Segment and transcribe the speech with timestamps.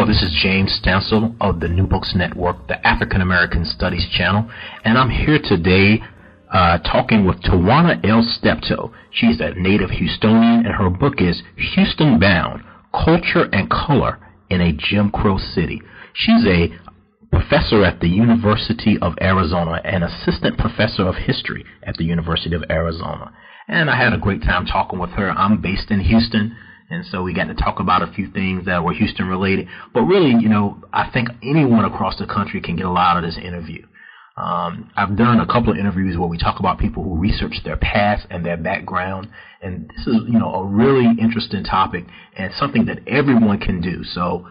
[0.00, 4.50] Hello, this is James Stansel of the New Books Network, the African American Studies channel,
[4.82, 6.02] and I'm here today
[6.50, 8.22] uh, talking with Tawana L.
[8.22, 8.94] Steptoe.
[9.10, 11.42] She's a native Houstonian, and her book is
[11.74, 12.62] Houston Bound
[12.94, 14.18] Culture and Color
[14.48, 15.82] in a Jim Crow City.
[16.14, 16.72] She's a
[17.30, 22.64] professor at the University of Arizona and assistant professor of history at the University of
[22.70, 23.34] Arizona.
[23.68, 25.30] And I had a great time talking with her.
[25.30, 26.56] I'm based in Houston.
[26.90, 29.68] And so we got to talk about a few things that were Houston related.
[29.94, 33.22] But really, you know, I think anyone across the country can get a lot of
[33.22, 33.86] this interview.
[34.36, 37.76] Um, I've done a couple of interviews where we talk about people who research their
[37.76, 39.28] past and their background,
[39.60, 42.04] and this is, you know, a really interesting topic
[42.36, 44.02] and something that everyone can do.
[44.02, 44.46] So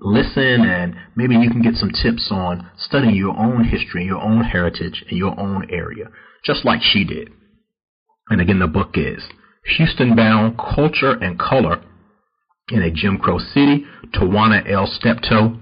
[0.00, 4.42] listen, and maybe you can get some tips on studying your own history, your own
[4.44, 6.06] heritage, and your own area,
[6.44, 7.30] just like she did.
[8.30, 9.22] And again, the book is
[9.76, 11.82] Houston bound culture and color
[12.70, 14.86] in a Jim Crow city, Tawana L.
[14.86, 15.58] Steptoe,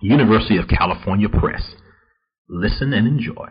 [0.00, 1.74] University of California Press.
[2.48, 3.48] Listen and enjoy.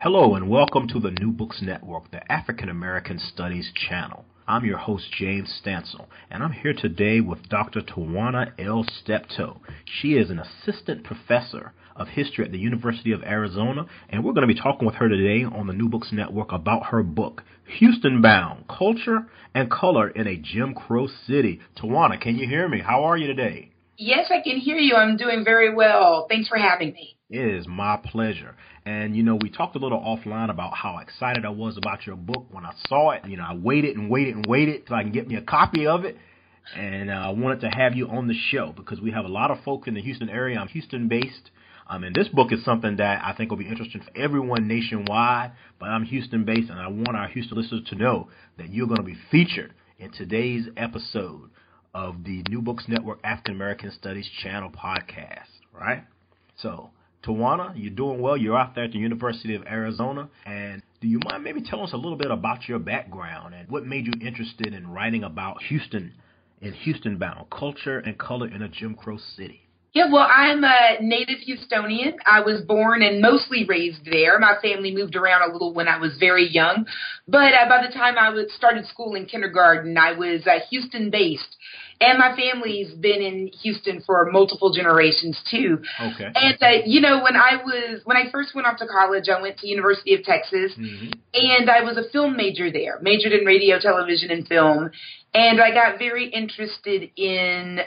[0.00, 4.24] Hello and welcome to the New Books Network, the African American Studies channel.
[4.46, 7.80] I'm your host, James Stansel, and I'm here today with Dr.
[7.80, 8.84] Tawana L.
[8.84, 9.58] Steptoe.
[9.86, 14.46] She is an assistant professor of History at the University of Arizona, and we're going
[14.46, 17.42] to be talking with her today on the New Books Network about her book,
[17.78, 21.60] Houston Bound Culture and Color in a Jim Crow City.
[21.78, 22.80] Tawana, can you hear me?
[22.80, 23.70] How are you today?
[23.96, 24.94] Yes, I can hear you.
[24.94, 26.26] I'm doing very well.
[26.28, 27.13] Thanks for having me.
[27.30, 28.54] It is my pleasure.
[28.84, 32.16] And you know, we talked a little offline about how excited I was about your
[32.16, 33.24] book when I saw it.
[33.26, 35.86] You know, I waited and waited and waited so I can get me a copy
[35.86, 36.16] of it.
[36.76, 39.50] And uh, I wanted to have you on the show because we have a lot
[39.50, 40.58] of folk in the Houston area.
[40.58, 41.50] I'm Houston based.
[41.86, 45.52] Um, and this book is something that I think will be interesting for everyone nationwide.
[45.78, 48.98] But I'm Houston based, and I want our Houston listeners to know that you're going
[48.98, 51.50] to be featured in today's episode
[51.94, 55.48] of the New Books Network African American Studies Channel podcast.
[55.72, 56.04] Right?
[56.56, 56.90] So,
[57.24, 58.36] Tawana, you're doing well.
[58.36, 61.92] You're out there at the University of Arizona, and do you mind maybe telling us
[61.92, 66.12] a little bit about your background and what made you interested in writing about Houston
[66.60, 69.63] and Houston bound culture and color in a Jim Crow city?
[69.94, 72.14] Yeah, well, I'm a native Houstonian.
[72.26, 74.40] I was born and mostly raised there.
[74.40, 76.86] My family moved around a little when I was very young,
[77.28, 81.10] but uh, by the time I was started school in kindergarten, I was uh, Houston
[81.10, 81.56] based.
[82.00, 85.78] And my family's been in Houston for multiple generations too.
[86.00, 86.28] Okay.
[86.34, 89.40] And uh, you know, when I was when I first went off to college, I
[89.40, 91.12] went to University of Texas, mm-hmm.
[91.34, 94.90] and I was a film major there, majored in radio, television, and film.
[95.32, 97.78] And I got very interested in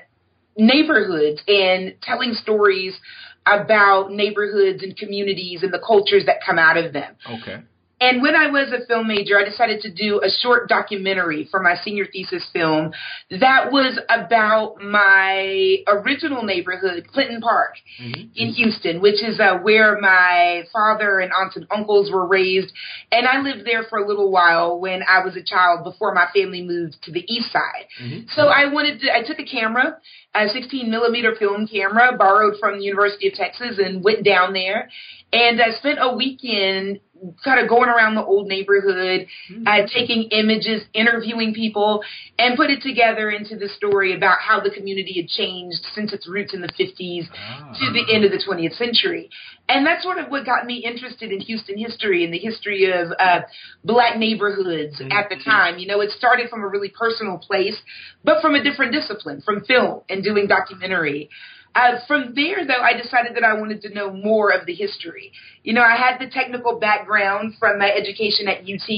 [0.57, 2.97] neighborhoods and telling stories
[3.45, 7.15] about neighborhoods and communities and the cultures that come out of them.
[7.29, 7.63] Okay.
[7.99, 11.61] And when I was a film major, I decided to do a short documentary for
[11.61, 12.91] my senior thesis film
[13.31, 18.29] that was about my original neighborhood, Clinton Park mm-hmm.
[18.35, 22.71] in Houston, which is uh, where my father and aunts and uncles were raised.
[23.11, 26.27] And I lived there for a little while when I was a child before my
[26.35, 27.87] family moved to the east side.
[28.01, 28.27] Mm-hmm.
[28.35, 29.97] So I wanted to, I took a camera,
[30.35, 34.89] a 16 millimeter film camera borrowed from the University of Texas and went down there
[35.33, 36.99] and I spent a weekend
[37.43, 39.67] kind of going around the old neighborhood, mm-hmm.
[39.67, 42.03] uh, taking images, interviewing people,
[42.37, 46.27] and put it together into the story about how the community had changed since its
[46.27, 47.73] roots in the 50s ah.
[47.79, 49.29] to the end of the 20th century.
[49.69, 53.11] And that's sort of what got me interested in Houston history and the history of
[53.19, 53.41] uh,
[53.83, 55.11] black neighborhoods mm-hmm.
[55.11, 55.77] at the time.
[55.77, 57.77] You know, it started from a really personal place,
[58.23, 61.29] but from a different discipline, from film and doing documentary.
[61.77, 65.31] Uh, from there, though, I decided that I wanted to know more of the history.
[65.63, 68.89] You know, I had the technical background from my education at UT,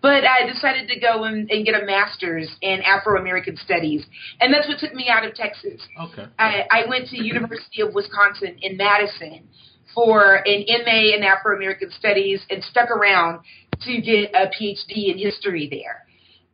[0.00, 4.06] but I decided to go and, and get a master's in Afro American Studies,
[4.40, 5.82] and that's what took me out of Texas.
[6.00, 6.26] Okay.
[6.38, 9.48] I, I went to University of Wisconsin in Madison
[9.92, 13.40] for an MA in Afro American Studies and stuck around
[13.80, 16.06] to get a PhD in history there.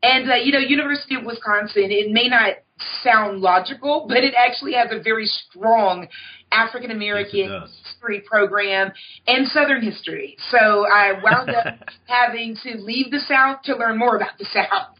[0.02, 2.54] And, uh, you know, University of Wisconsin, it may not
[3.02, 6.08] sound logical, but it actually has a very strong
[6.50, 8.92] African American Yes, history program
[9.26, 10.36] and Southern history.
[10.50, 14.96] So I wound up having to leave the South to learn more about the South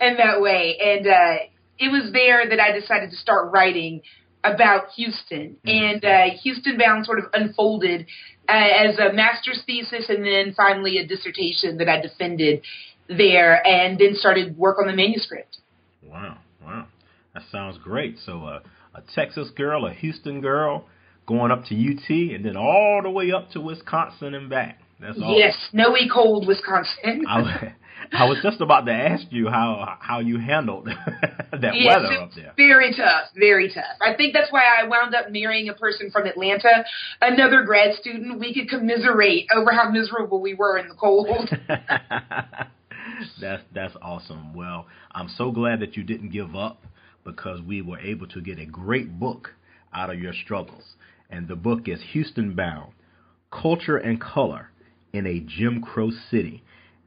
[0.00, 0.76] in that way.
[0.78, 1.36] And uh,
[1.78, 4.02] it was there that I decided to start writing
[4.44, 5.56] about Houston.
[5.64, 8.06] And uh, Houston Bound sort of unfolded
[8.48, 12.62] uh, as a master's thesis and then finally a dissertation that I defended
[13.08, 15.58] there and then started work on the manuscript.
[16.02, 16.86] Wow, wow,
[17.34, 18.16] that sounds great.
[18.24, 18.60] So, uh,
[18.94, 20.86] a Texas girl, a Houston girl,
[21.26, 24.80] going up to UT, and then all the way up to Wisconsin and back.
[25.00, 25.36] That's all.
[25.36, 27.24] Yes, snowy, cold Wisconsin.
[27.28, 27.74] I,
[28.12, 30.86] I was just about to ask you how how you handled
[31.52, 32.52] that Yes, weather up there.
[32.56, 33.96] Very tough, very tough.
[34.00, 36.84] I think that's why I wound up marrying a person from Atlanta,
[37.20, 38.38] another grad student.
[38.38, 41.50] We could commiserate over how miserable we were in the cold.
[43.40, 44.54] that's that's awesome.
[44.54, 46.84] Well, I'm so glad that you didn't give up
[47.24, 49.50] because we were able to get a great book
[49.92, 50.94] out of your struggles.
[51.30, 52.92] And the book is Houston Bound:
[53.50, 54.70] Culture and Color
[55.12, 56.62] in a Jim Crow City,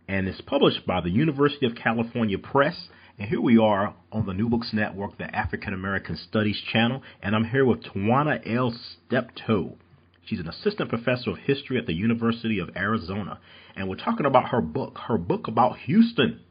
[0.07, 2.88] and it's published by the University of California Press.
[3.17, 7.35] And here we are on the New Books Network, the African American Studies channel, and
[7.35, 8.75] I'm here with Tawana L.
[9.07, 9.77] Steptoe.
[10.25, 13.39] She's an assistant professor of history at the University of Arizona,
[13.75, 16.41] and we're talking about her book, her book about Houston,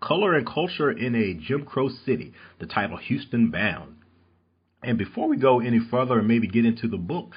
[0.00, 3.96] Color and Culture in a Jim Crow City, the title Houston Bound.
[4.82, 7.34] And before we go any further and maybe get into the book,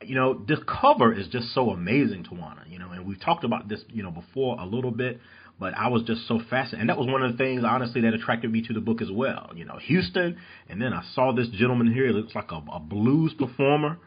[0.00, 2.68] you know, this cover is just so amazing, Tawana.
[2.68, 5.20] You know, and we've talked about this, you know, before a little bit,
[5.58, 8.14] but I was just so fascinated, and that was one of the things, honestly, that
[8.14, 9.50] attracted me to the book as well.
[9.54, 10.36] You know, Houston,
[10.68, 12.06] and then I saw this gentleman here.
[12.06, 13.98] It looks like a, a blues performer.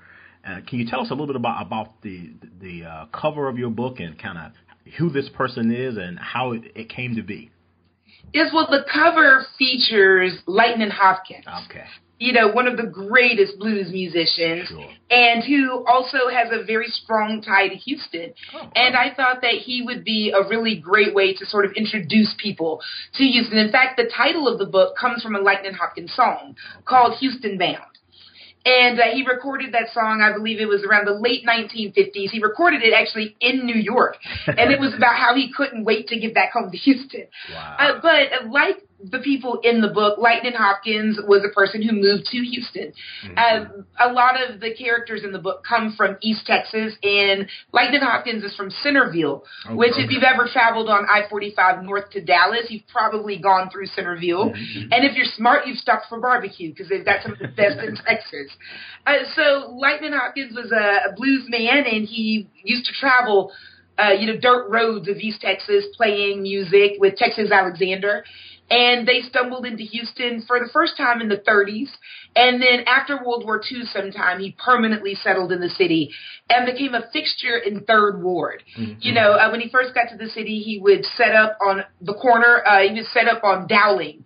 [0.45, 2.31] Uh, can you tell us a little bit about about the
[2.61, 4.51] the uh, cover of your book and kind of
[4.97, 7.51] who this person is and how it, it came to be?
[8.33, 11.45] Yes, well, the cover features Lightning Hopkins.
[11.67, 11.85] Okay.
[12.17, 14.89] you know, one of the greatest blues musicians, Sure.
[15.11, 18.33] and who also has a very strong tie to Houston.
[18.53, 21.73] Oh, And I thought that he would be a really great way to sort of
[21.73, 22.79] introduce people
[23.15, 23.57] to Houston.
[23.57, 26.55] In fact, the title of the book comes from a Lightning Hopkins song
[26.85, 27.83] called Houston Bound.
[28.65, 32.31] And uh, he recorded that song, I believe it was around the late 1950s.
[32.31, 34.17] He recorded it actually in New York.
[34.47, 37.27] And it was about how he couldn't wait to get back home to Houston.
[37.53, 37.75] Wow.
[37.79, 38.77] Uh, but uh, like
[39.11, 42.93] the people in the book, Lightning Hopkins was a person who moved to Houston.
[43.37, 43.65] Uh,
[43.99, 48.43] a lot of the characters in the book come from East Texas, and Lightning Hopkins
[48.43, 49.75] is from Centerville, Okay.
[49.75, 53.87] which, if you've ever traveled on I 45 north to Dallas, you've probably gone through
[53.87, 54.51] Centerville.
[54.53, 57.79] And if you're smart, you've stopped for barbecue because they've got some of the best
[57.79, 58.51] in Texas.
[59.05, 63.51] Uh, so Lightning Hopkins was a, a blues man, and he used to travel
[63.97, 68.25] uh, you know, dirt roads of East Texas playing music with Texas Alexander.
[68.69, 71.89] And they stumbled into Houston for the first time in the 30s.
[72.35, 76.11] And then after World War II sometime, he permanently settled in the city
[76.49, 78.63] and became a fixture in Third Ward.
[78.99, 81.83] You know, uh, when he first got to the city, he would set up on
[82.01, 84.25] the corner, uh, he would set up on Dowling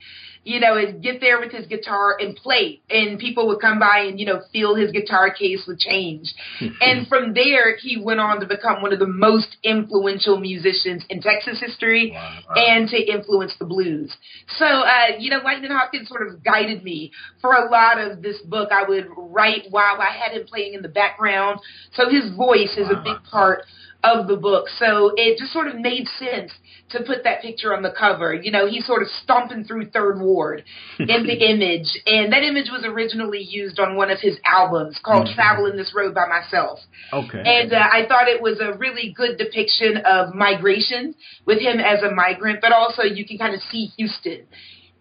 [0.49, 2.81] you know, and get there with his guitar and play.
[2.89, 6.33] And people would come by and, you know, fill his guitar case with change.
[6.81, 11.21] and from there, he went on to become one of the most influential musicians in
[11.21, 12.39] Texas history Wow.
[12.55, 14.11] and to influence the blues.
[14.57, 17.11] So, uh, you know, Lightning Hopkins sort of guided me
[17.41, 18.69] for a lot of this book.
[18.71, 21.59] I would write while I had him playing in the background.
[21.93, 23.65] So his voice is a big part
[24.03, 24.67] of the book.
[24.77, 26.51] So it just sort of made sense
[26.89, 28.33] to put that picture on the cover.
[28.33, 30.38] You know, he's sort of stomping through Third Ward
[30.99, 31.87] in the image.
[32.05, 35.35] And that image was originally used on one of his albums called Mhm.
[35.35, 36.79] Traveling This Road by Myself.
[37.13, 37.43] okay.
[37.45, 41.15] And uh, I thought it was a really good depiction of migration
[41.45, 44.45] with him as a migrant, but also you can kind of see Houston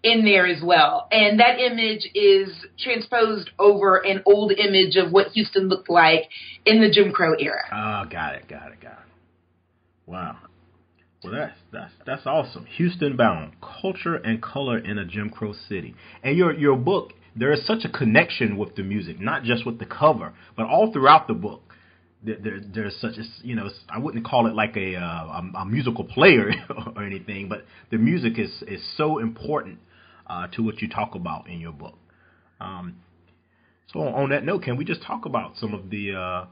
[0.02, 1.08] in there as well.
[1.10, 6.28] And that image is transposed over an old image of what Houston looked like
[6.64, 7.62] in the Jim Crow era.
[7.72, 8.98] Oh, got it, got it, got it.
[10.06, 10.36] Wow.
[11.22, 12.66] Well, that's that's that's awesome.
[12.76, 15.94] Houston Bound: Culture and Color in a Jim Crow City.
[16.22, 19.78] And your your book, there is such a connection with the music, not just with
[19.78, 21.62] the cover, but all throughout the book.
[22.22, 25.50] There, there there's such a you know I wouldn't call it like a uh, a,
[25.58, 26.52] a musical player
[26.96, 29.80] or anything, but the music is is so important
[30.28, 31.98] uh, to what you talk about in your book.
[32.60, 32.96] Um,
[33.92, 36.46] so on that note, can we just talk about some of the uh,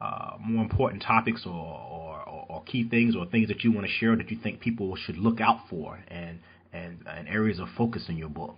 [0.00, 3.92] uh, more important topics or, or, or, key things or things that you want to
[3.92, 6.38] share that you think people should look out for and
[6.72, 8.54] and, and areas of focus in your book?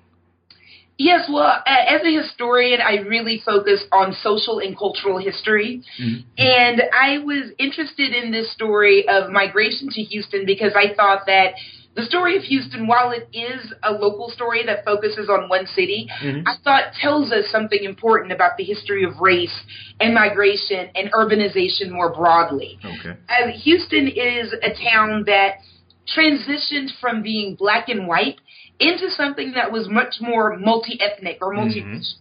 [0.99, 5.83] Yes, well, as a historian, I really focus on social and cultural history.
[6.37, 11.55] And I was interested in this story of migration to Houston because I thought that
[11.97, 16.09] the story of Houston, while it is a local story that focuses on one city,
[16.23, 16.45] Mhm.
[16.47, 19.65] I thought tells us something important about the history of race
[19.99, 22.79] and migration and urbanization more broadly.
[22.85, 23.17] Okay.
[23.29, 25.57] Uh, Houston is a town that
[26.07, 28.41] transitioned from being black and white
[28.79, 31.83] into something that was much more multi-ethnic or multi.
[31.83, 32.15] Mhm.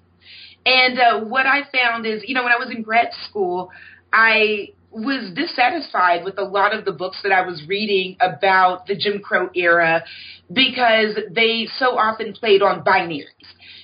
[0.65, 3.71] And uh, what I found is, you know, when I was in grad school,
[4.11, 8.95] I was dissatisfied with a lot of the books that I was reading about the
[8.95, 10.03] Jim Crow era
[10.51, 13.25] because they so often played on binaries.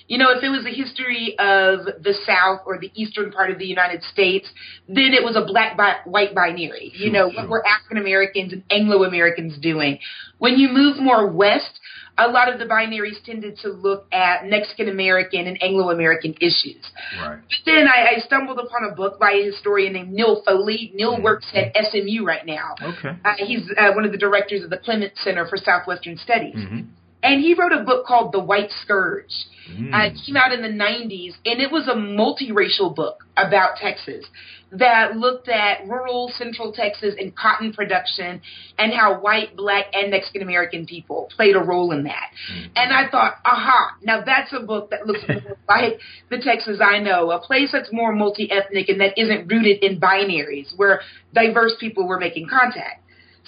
[0.08, 3.58] You know, if it was a history of the South or the eastern part of
[3.58, 4.48] the United States,
[4.88, 6.92] then it was a black bi- white binary.
[6.96, 9.98] You know, what were African Americans and Anglo Americans doing?
[10.38, 11.80] When you move more west,
[12.18, 16.84] a lot of the binaries tended to look at Mexican American and Anglo American issues.
[17.20, 17.40] Right.
[17.50, 20.92] But then I, I stumbled upon a book by a historian named Neil Foley.
[20.96, 21.24] Neil Mhm.
[21.24, 22.76] works at SMU right now.
[22.82, 23.18] Okay.
[23.26, 26.56] Uh, he's uh, one of the directors of the Clement Center for Southwestern Studies.
[26.56, 26.80] Mm-hmm.
[27.26, 29.34] And he wrote a book called The White Scourge.
[29.72, 29.94] Mm.
[29.94, 34.26] Uh, it came out in the 90s, and it was a multiracial book about Texas
[34.72, 38.42] that looked at rural central Texas and cotton production
[38.78, 42.30] and how white, black, and Mexican American people played a role in that.
[42.52, 42.70] Mhm.
[42.76, 47.00] And I thought, aha, now that's a book that looks more like the Texas I
[47.00, 51.02] know, a place that's more multi ethnic and that isn't rooted in binaries where
[51.34, 53.02] diverse people were making contact.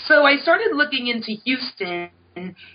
[0.06, 2.10] So I started looking into Houston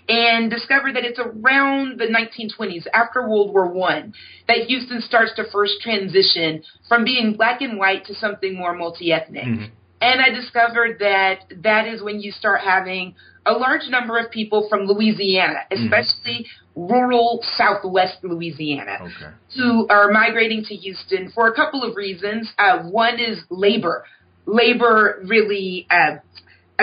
[0.09, 4.13] and discovered that it's around the 1920s, after World War One,
[4.47, 9.45] that Houston starts to first transition from being black and white to something more multi-ethnic.
[9.45, 9.69] Mhm.
[10.01, 13.15] And I discovered that that is when you start having
[13.45, 19.31] a large number of people from Louisiana, especially rural southwest Louisiana, Okay.
[19.55, 22.51] who are migrating to Houston for a couple of reasons.
[22.57, 24.05] Uh, one is labor.
[24.45, 26.17] Labor really uh,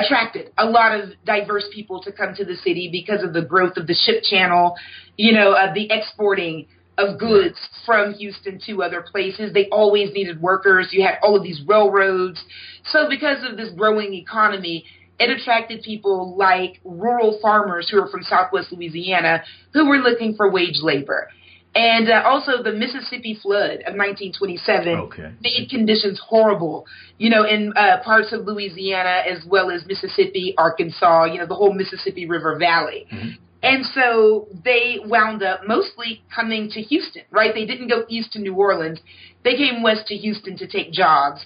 [0.00, 3.76] attracted a lot of diverse people to come to the city because of the growth
[3.76, 4.74] of the ship channel,
[5.16, 6.66] you know, uh, the exporting
[6.98, 9.52] of goods from Houston to other places.
[9.52, 10.88] They always needed workers.
[10.92, 12.42] You had all of these railroads.
[12.84, 14.84] So because of this growing economy,
[15.18, 19.42] it attracted people like rural farmers who are from Southwest Louisiana
[19.72, 21.28] who were looking for wage labor.
[21.74, 25.32] And uh, also the Mississippi flood of 1927 Okay.
[25.40, 26.84] made conditions horrible,
[27.18, 31.54] you know, in uh, parts of Louisiana as well as Mississippi, Arkansas, you know, the
[31.54, 33.06] whole Mississippi River Valley.
[33.12, 33.36] Mhm.
[33.62, 37.54] And so they wound up mostly coming to Houston, right?
[37.54, 38.98] They didn't go east to New Orleans.
[39.44, 41.44] They came west to Houston to take jobs.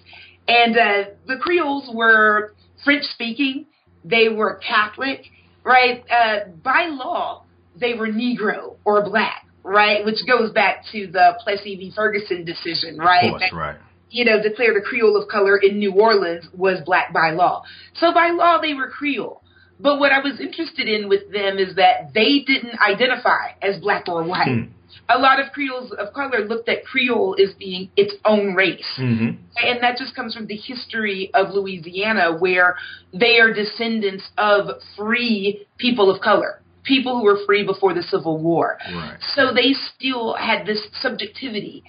[0.49, 2.55] And uh, the Creoles were
[2.85, 3.67] French speaking,
[4.05, 5.25] they were Catholic,
[5.65, 6.05] right?
[6.11, 7.43] Uh, by law,
[7.77, 10.05] they were Negro or black, right?
[10.05, 11.93] Which goes back to the Plessy v.
[11.95, 13.25] Ferguson decision, right?
[13.25, 13.77] Of course, That, right.
[14.11, 17.65] you know, declared a Creole of color in New Orleans was black by law.
[17.95, 19.43] So by law, they were Creole.
[19.81, 24.05] But what I was interested in with them is that they didn't identify as black
[24.07, 24.47] or white.
[24.47, 24.71] Hmm.
[25.09, 28.87] A lot of Creoles of color looked at Creole as being its own race.
[28.97, 29.37] Mm-hmm.
[29.57, 32.77] And that just comes from the history of Louisiana, where
[33.13, 38.39] they are descendants of free people of color, people who were free before the Civil
[38.39, 38.79] War.
[38.93, 39.19] Right.
[39.35, 41.83] So they still had this subjectivity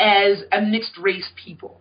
[0.00, 1.80] as a mixed race people.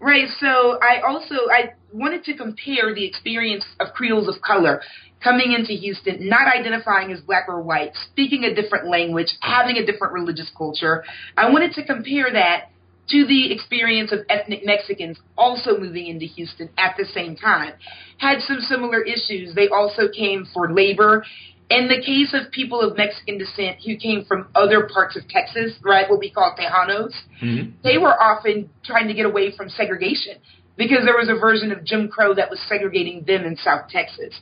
[0.00, 4.80] Right, so I also I wanted to compare the experience of Creoles of color
[5.22, 9.84] coming into Houston, not identifying as black or white, speaking a different language, having a
[9.84, 11.02] different religious culture.
[11.36, 12.70] I wanted to compare that
[13.08, 17.72] to the experience of ethnic Mexicans also moving into Houston at the same time.
[18.18, 19.54] Had some similar issues.
[19.54, 21.24] They also came for labor.
[21.70, 25.72] In the case of people of Mexican descent who came from other parts of Texas,
[25.82, 27.70] right, what we call Tejanos, Mm-hmm.
[27.84, 30.38] they were often trying to get away from segregation
[30.76, 34.34] because there was a version of Jim Crow that was segregating them in South Texas.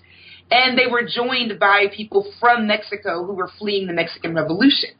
[0.50, 4.90] And they were joined by people from Mexico who were fleeing the Mexican Revolution.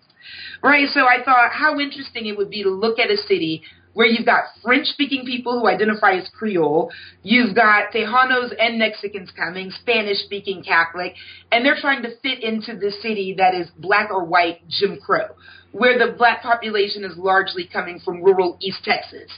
[0.63, 3.63] Right, so I thought how interesting it would be to look at a city
[3.97, 9.31] where you've got French speaking people who identify as Creole, you've got Tejanos and Mexicans
[9.35, 11.15] coming, Spanish speaking Catholic,
[11.51, 15.29] and they're trying to fit into this city that is black or white Jim Crow,
[15.73, 19.31] where the black population is largely coming from rural East Texas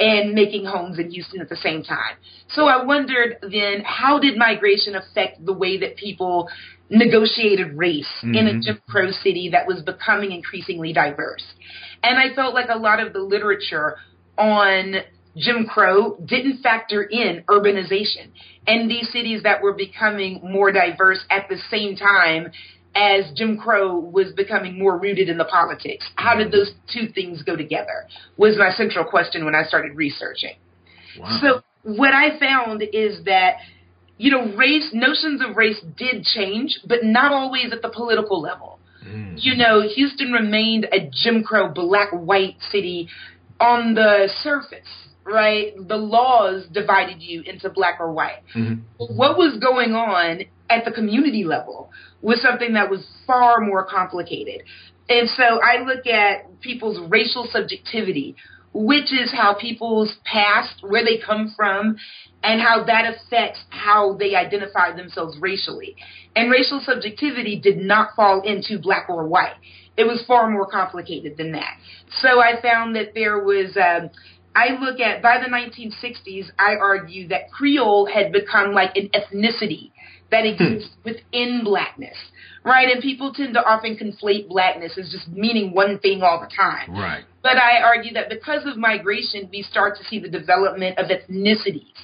[0.00, 2.16] and making homes in Houston at the same time.
[2.48, 6.48] So I wondered then how did migration affect the way that people
[6.88, 8.62] negotiated race in a Mhm.
[8.64, 11.44] Jim Crow city that was becoming increasingly diverse?
[12.02, 13.96] And I felt like a lot of the literature
[14.38, 14.96] on
[15.36, 18.30] Jim Crow didn't factor in urbanization
[18.66, 22.50] and these cities that were becoming more diverse at the same time
[22.94, 26.08] as Jim Crow was becoming more rooted in the politics.
[26.16, 28.06] How did those two things go together?
[28.36, 30.54] Was my central question when I started researching.
[31.18, 31.38] Wow.
[31.40, 33.58] So what I found is that
[34.18, 38.78] you know, race notions of race did change, but not always at the political level.
[39.10, 39.34] Mm.
[39.36, 43.08] You know, Houston remained a Jim Crow black white city
[43.58, 44.88] on the surface,
[45.24, 45.72] right?
[45.76, 48.42] The laws divided you into black or white.
[48.54, 48.82] Mm-hmm.
[49.16, 51.90] What was going on at the community level
[52.22, 54.62] was something that was far more complicated.
[55.08, 58.36] And so I look at people's racial subjectivity,
[58.72, 61.96] which is how people's past, where they come from,
[62.42, 65.96] and how that affects how they identify themselves racially.
[66.34, 69.56] And racial subjectivity did not fall into black or white.
[69.96, 71.76] It was far more complicated than that.
[72.22, 74.10] So I found that there was, um,
[74.54, 79.90] I look at, by the 1960s, I argue that Creole had become like an ethnicity
[80.30, 80.62] that hmm.
[80.62, 82.16] exists within blackness,
[82.64, 82.88] right?
[82.90, 86.92] And people tend to often conflate blackness as just meaning one thing all the time.
[86.92, 87.24] Right.
[87.42, 91.96] But I argue that because of migration, we start to see the development of ethnicities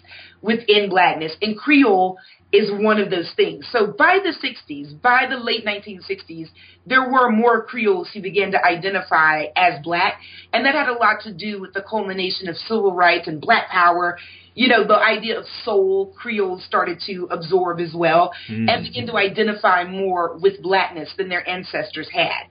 [0.43, 1.33] within blackness.
[1.41, 2.19] And Creole
[2.53, 3.67] is one of those things.
[3.71, 6.49] So by the 60s, by the late 1960s,
[6.87, 10.21] there were more Creoles who began to identify as black.
[10.53, 13.69] And that had a lot to do with the culmination of civil rights and black
[13.69, 14.19] power.
[14.55, 18.69] You know, the idea of soul, Creoles started to absorb as well mm-hmm.
[18.69, 22.47] and begin to identify more with blackness than their ancestors had.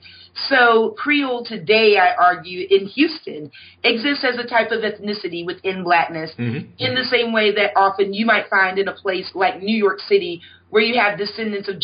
[0.50, 3.52] So Creole today, I argue, in Houston
[3.84, 6.72] exists as a type of ethnicity within blackness mm-hmm.
[6.78, 10.00] in the same way that often you might find in a place like New York
[10.02, 11.76] City where you have descendants of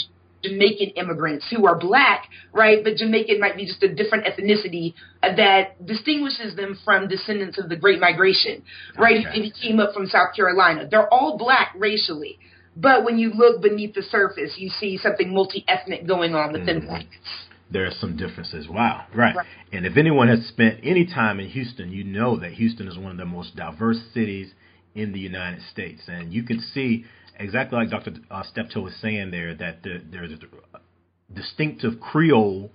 [0.43, 2.83] Jamaican immigrants who are black, right?
[2.83, 7.77] But Jamaican might be just a different ethnicity that distinguishes them from descendants of the
[7.77, 8.63] Great Migration,
[8.97, 9.25] right?
[9.25, 9.43] Okay.
[9.43, 10.87] Who came up from South Carolina.
[10.89, 12.37] They're all black racially.
[12.75, 16.77] But when you look beneath the surface, you see something multi ethnic going on within
[16.77, 16.87] mm-hmm.
[16.87, 18.67] blackness there are some differences.
[18.67, 19.35] Wow, right.
[19.35, 19.45] right.
[19.71, 23.11] And if anyone has spent any time in Houston, you know that Houston is one
[23.11, 24.51] of the most diverse cities
[24.93, 27.05] in the United States, and you can see
[27.39, 28.13] exactly like Dr.
[28.29, 32.71] Uh, Steptoe was saying there that the, there's a distinctive Creole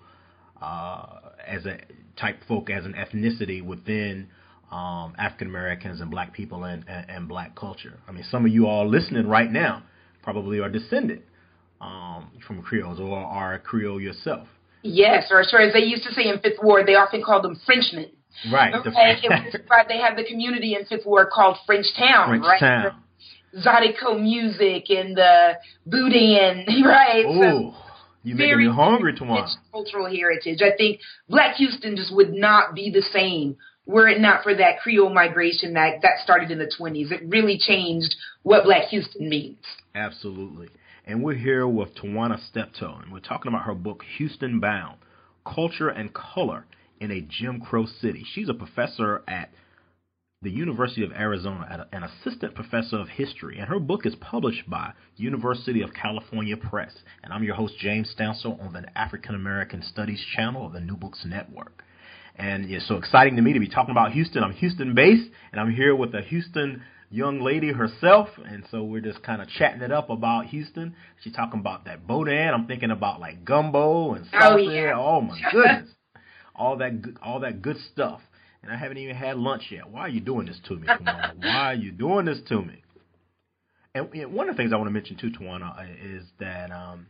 [0.61, 1.07] uh,
[1.47, 1.79] as a
[2.19, 4.29] type folk as an ethnicity within
[4.71, 7.99] um, African Americans and Black people and, and, and Black culture.
[8.09, 9.83] I mean, some of you all listening right now
[10.23, 11.23] probably are descended
[11.81, 14.49] um, from Creoles or are Creole yourself.
[14.83, 18.11] Yes, or, as they used to say in Fifth Ward, they often called them Frenchmen.
[18.53, 18.75] Right.
[18.75, 18.91] Okay,
[19.71, 19.89] right.
[19.89, 22.61] They have the community in Fifth Ward called French Town, French right?
[22.61, 23.03] Town.
[23.57, 25.55] Zydeco music and the
[25.87, 27.25] boudin, right?
[27.27, 27.75] Oh, so
[28.23, 29.47] you making me hungry, tomorrow.
[29.73, 30.61] Cultural heritage.
[30.61, 34.81] I think Black Houston just would not be the same were it not for that
[34.81, 37.13] Creole migration that that started in the 20s.
[37.13, 39.59] It really changed what Black Houston means.
[39.95, 40.69] Absolutely.
[41.09, 44.99] And we're here with Tawana Steptoe, and we're talking about her book, Houston Bound
[45.47, 46.67] Culture and Color
[46.99, 48.25] in a Jim Crow City.
[48.35, 49.53] She's a professor at
[50.43, 54.95] the University of Arizona, an assistant professor of history, and her book is published by
[55.17, 56.93] University of California Press.
[57.23, 60.97] And I'm your host, James Stansel, on the African American Studies channel of the New
[60.97, 61.85] Books Network.
[62.35, 64.43] And it's so exciting to me to be talking about Houston.
[64.43, 69.01] I'm Houston based, and I'm here with a Houston young lady herself, and so we're
[69.01, 70.95] just kind of chatting it up about Houston.
[71.23, 72.53] She's talking about that boudin.
[72.53, 74.53] I'm thinking about like gumbo and salsa.
[74.53, 74.95] Oh, yeah.
[74.97, 75.91] oh my goodness,
[76.55, 78.21] all that good, all that good stuff.
[78.63, 79.89] And I haven't even had lunch yet.
[79.89, 81.37] Why are you doing this to me, Tawana?
[81.41, 82.83] Why are you doing this to me?
[83.95, 87.07] And, and one of the things I want to mention too, Tawana, is that um,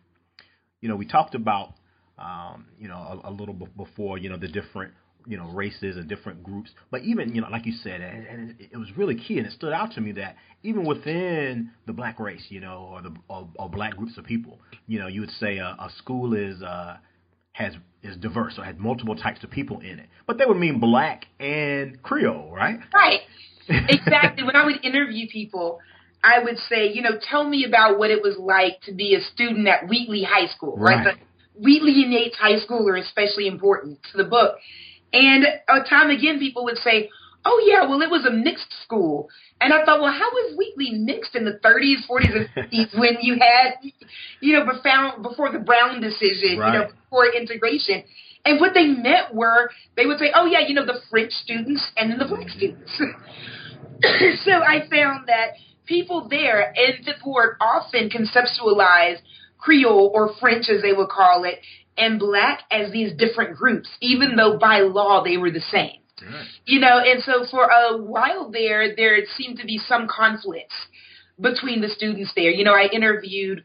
[0.81, 1.75] you know we talked about
[2.19, 4.93] um, you know a, a little before you know the different
[5.27, 6.71] you know races and different groups.
[6.91, 9.47] But even you know, like you said, and, and it, it was really key, and
[9.47, 13.15] it stood out to me that even within the black race, you know, or the
[13.29, 16.63] or, or black groups of people, you know, you would say a, a school is
[16.63, 16.97] uh,
[17.53, 20.81] has is diverse or has multiple types of people in it, but they would mean
[20.81, 22.79] black and Creole, right?
[22.95, 23.21] Right.
[23.69, 24.45] Exactly.
[24.45, 25.81] when I would interview people,
[26.23, 29.21] I would say, you know, tell me about what it was like to be a
[29.33, 31.05] student at Wheatley High School, right?
[31.05, 31.17] right?
[31.17, 34.57] The Wheatley and Yates High School are especially important to the book.
[35.13, 35.45] And
[35.89, 37.11] time again, people would say,
[37.47, 39.29] oh yeah, well it was a mixed school.
[39.61, 43.17] And I thought, well, how was Wheatley mixed in the 30s, 40s, and 50s when
[43.23, 43.77] you had,
[44.41, 46.73] you know, before, before the Brown decision, right.
[46.73, 48.03] you know, before integration.
[48.45, 51.91] And what they meant were they would say, oh yeah, you know, the French students
[51.97, 52.59] and then the black mm-hmm.
[52.59, 52.93] students.
[54.45, 55.55] so I found that
[55.87, 59.19] people there in Fifth Ward often conceptualize
[59.59, 61.61] Creole or French as they would call it
[61.97, 66.01] and black as these different groups, even though by law they were the same.
[66.23, 66.47] Right.
[66.65, 70.75] You know, and so for a while there, there seemed to be some conflicts
[71.41, 72.51] between the students there.
[72.51, 73.65] You know, I interviewed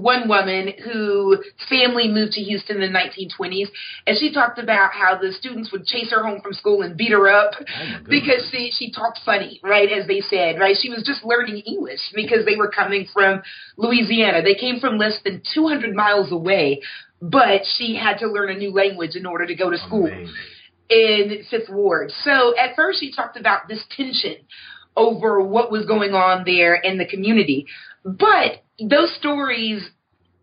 [0.00, 1.38] one woman who
[1.68, 3.68] family moved to Houston in the 1920s,
[4.06, 7.12] and she talked about how the students would chase her home from school and beat
[7.12, 9.90] her up Oh, because she she talked funny, right?
[9.90, 10.76] As they said, right?
[10.80, 13.42] She was just learning English because they were coming from
[13.76, 14.42] Louisiana.
[14.42, 16.82] They came from less than 200 miles away,
[17.20, 20.34] but she had to learn a new language in order to go to school Amazing.
[20.90, 22.10] in Fifth Ward.
[22.22, 24.36] So at first she talked about this tension
[24.96, 27.66] over what was going on there in the community.
[28.04, 29.88] But those stories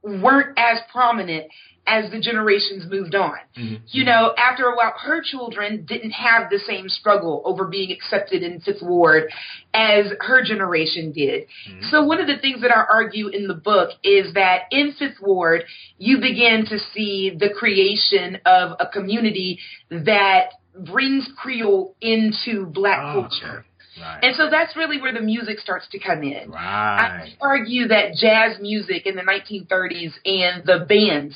[0.03, 1.51] weren't as prominent
[1.91, 3.37] as the generations moved on.
[3.57, 3.81] Mhm.
[3.87, 8.43] You know, after a while, her children didn't have the same struggle over being accepted
[8.43, 9.29] in Fifth Ward
[9.73, 11.47] as her generation did.
[11.89, 15.19] So one of the things that I argue in the book is that in Fifth
[15.21, 15.65] Ward,
[15.97, 23.27] you begin to see the creation of a community that brings Creole into black Oh,
[23.27, 23.65] culture.
[23.99, 24.23] Right.
[24.23, 26.49] And so that's really where the music starts to come in.
[26.49, 26.59] right.
[26.61, 31.35] I argue that jazz music in the 1930s and the bands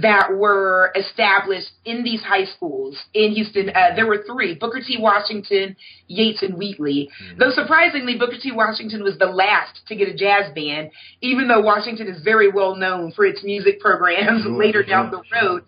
[0.00, 4.96] that were established in these high schools in Houston, uh, there were three Booker T.
[4.98, 5.76] Washington,
[6.08, 7.08] Yates, and Wheatley.
[7.38, 8.50] Though surprisingly, Booker T.
[8.52, 12.74] Washington was the last to get a jazz band, even though Washington is very well
[12.74, 15.62] known for its music programs Sure, later sure, down the sure.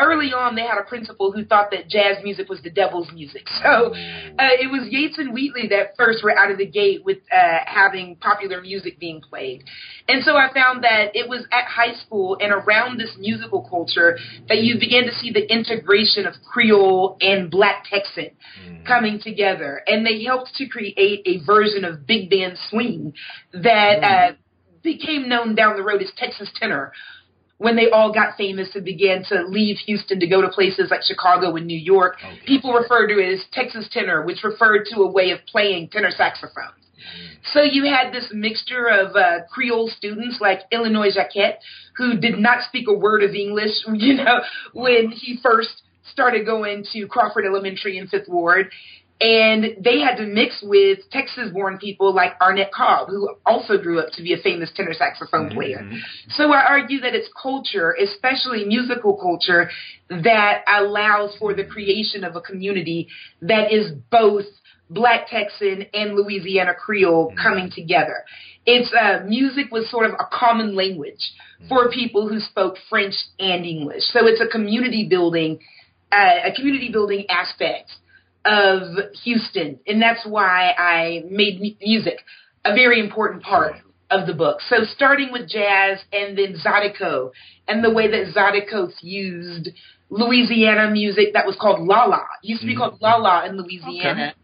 [0.00, 3.46] Early on, they had a principal who thought that jazz music was the devil's music.
[3.60, 7.18] So uh, it was Yates and Wheatley that first were out of the gate with
[7.30, 9.64] uh, having popular music being played.
[10.08, 14.16] And so I found that it was at high school and around this musical culture
[14.48, 18.30] that you began to see the integration of Creole and Black Texan
[18.86, 19.82] coming together.
[19.86, 23.12] And they helped to create a version of big band swing
[23.52, 24.32] that uh,
[24.82, 26.92] became known down the road as Texas tenor
[27.60, 31.02] when they all got famous and began to leave Houston to go to places like
[31.02, 32.16] Chicago and New York.
[32.16, 32.38] Okay.
[32.46, 36.10] People referred to it as Texas tenor, which referred to a way of playing tenor
[36.10, 36.72] saxophone.
[37.52, 41.58] So you had this mixture of uh, Creole students like Illinois Jacquet,
[41.98, 44.40] who did not speak a word of English, you know,
[44.72, 48.72] when he first started going to Crawford Elementary in Fifth Ward.
[49.20, 54.12] And they had to mix with Texas-born people like Arnett Cobb, who also grew up
[54.14, 55.86] to be a famous tenor saxophone player.
[56.30, 59.70] So I argue that it's culture, especially musical culture,
[60.08, 63.08] that allows for the creation of a community
[63.42, 64.46] that is both
[64.88, 68.24] Black Texan and Louisiana Creole coming together.
[68.64, 71.32] It's uh, music was sort of a common language
[71.68, 74.02] for people who spoke French and English.
[74.04, 75.60] So it's a community building,
[76.10, 77.90] uh, a community building aspect
[78.44, 78.82] of
[79.24, 82.18] Houston, and that's why I made music
[82.64, 83.76] a very important part
[84.10, 84.58] of the book.
[84.68, 87.30] So starting with jazz and then Zydeco
[87.68, 89.70] and the way that Zydeco used
[90.10, 92.18] Louisiana music that was called La La.
[92.42, 92.80] It used to be mm-hmm.
[92.80, 94.34] called La La in Louisiana.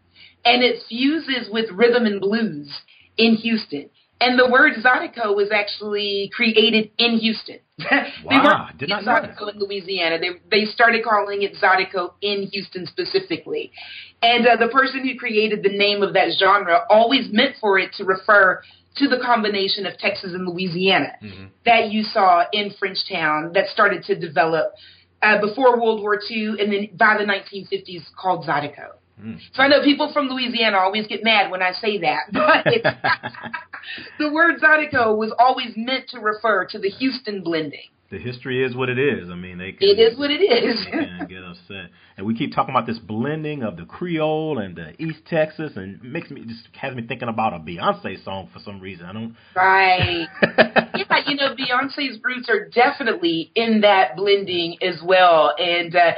[0.45, 2.71] And it fuses with rhythm and blues
[3.17, 3.89] in Houston.
[4.19, 7.59] And the word Zydeco was actually created in Houston.
[7.77, 7.85] they
[8.23, 10.17] Wow, did not calling know it Zydeco in Louisiana.
[10.19, 13.71] They they started calling it Zydeco in Houston specifically.
[14.23, 17.93] And uh, the person who created the name of that genre always meant for it
[17.97, 18.63] to refer
[18.95, 21.13] to the combination of Texas and Louisiana
[21.65, 24.73] that you saw in Frenchtown that started to develop
[25.21, 28.93] uh, before World War II and then by the 1950s called Zydeco.
[29.21, 29.39] Mm.
[29.53, 32.65] So I know people from Louisiana always get mad when I say that, but
[34.19, 37.89] the word Zydeco was always meant to refer to the Houston blending.
[38.09, 39.29] The history is what it is.
[39.29, 40.85] I mean, they can, It is what it is.
[40.89, 45.01] can get upset, and we keep talking about this blending of the Creole and the
[45.01, 48.59] East Texas, and it makes me just has me thinking about a Beyonce song for
[48.59, 49.05] some reason.
[49.05, 49.35] I don't.
[49.55, 50.27] Right.
[50.41, 55.53] yeah, you know, Beyonce's roots are definitely in that blending as well.
[55.57, 56.13] And uh,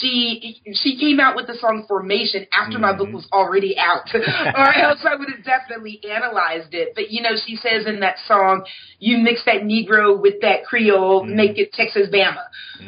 [0.00, 4.74] she she came out with the song Formation after my book was already out, or
[4.74, 6.92] else I would have definitely analyzed it.
[6.94, 8.64] But you know, she says in that song,
[9.00, 12.44] "You mix that Negro with that Creole, make it Texas Bama."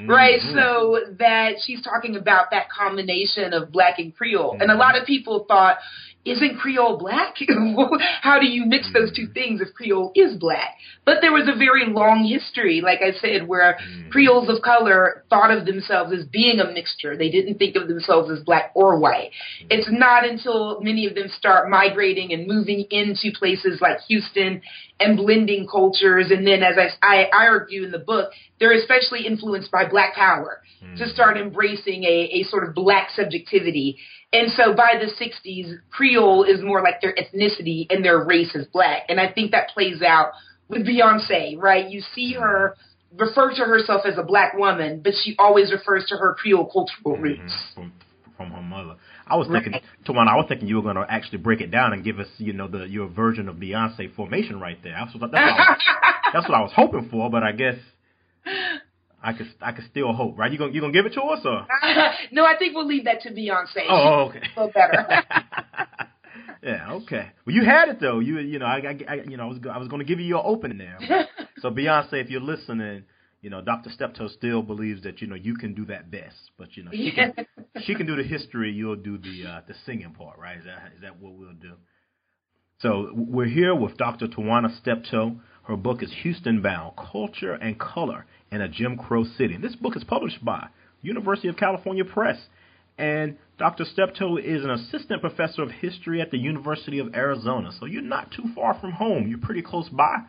[0.07, 0.41] Right.
[0.41, 0.55] Mm-hmm.
[0.55, 5.07] So that she's talking about that combination of black and Creole, and a lot of
[5.07, 5.79] people thought
[6.25, 7.37] isn't Creole black?
[8.23, 10.77] How do you mix those two things if Creole is black?
[11.05, 14.11] But there was a very long history, like I said, where mm.
[14.11, 17.17] Creoles of color thought of themselves as being a mixture.
[17.17, 19.31] They didn't think of themselves as black or white.
[19.69, 24.63] It's not until many of them start migrating and moving into places like Houston
[25.05, 26.31] and blending cultures.
[26.31, 30.15] And then, as I, I, I argue in the book, they're especially influenced by black
[30.15, 30.63] power
[30.97, 31.11] to hmm.
[31.11, 33.99] start embracing a, a sort of black subjectivity.
[34.33, 38.67] And so by the 60s, Creole is more like their ethnicity and their race is
[38.73, 39.03] black.
[39.09, 40.33] And I think that plays out
[40.69, 41.89] with Beyonce, right?
[41.89, 42.77] You see her
[43.17, 47.17] refer to herself as a black woman, but she always refers to her Creole cultural
[47.17, 47.55] hmm, roots.
[47.75, 47.93] from
[48.37, 48.97] from her mother.
[49.27, 49.83] I was thinking, Right.
[50.07, 52.29] Tawana, I was thinking you were going to actually break it down and give us,
[52.39, 54.97] you know, the your version of Beyonce formation right there.
[55.01, 55.77] Was like, that's all,
[56.33, 57.77] that's what I was hoping for, but I guess
[59.23, 60.53] I could I could still hope, right?
[60.53, 61.67] You gonna you gonna give it to us or?
[62.33, 63.87] no, I think we'll leave that to Beyonce.
[63.89, 64.43] Oh, okay.
[64.57, 65.07] A better.
[66.63, 67.31] yeah, okay.
[67.47, 68.19] Well, you had it though.
[68.21, 70.27] You you know I, I, I you know I was I was gonna give you
[70.27, 70.99] your opening there.
[71.61, 73.05] so Beyonce, if you're listening,
[73.45, 73.91] you know Dr.
[73.91, 77.13] Steptoe still believes that you know you can do that best, but you know she
[77.13, 77.35] can
[77.85, 80.57] she can do the history, you'll do the uh, the singing part, right?
[80.57, 81.75] Is that is that what we'll do?
[82.79, 84.29] So we're here with Dr.
[84.29, 85.37] Tawana Steptoe.
[85.65, 89.55] Her book is Houston Bound: Culture and Color in a Jim Crow City.
[89.55, 90.69] And this book is published by
[91.03, 92.39] University of California Press.
[92.97, 93.85] And Dr.
[93.85, 97.73] Steptoe is an assistant professor of history at the University of Arizona.
[97.79, 99.29] So you're not too far from home.
[99.29, 100.23] You're pretty close by.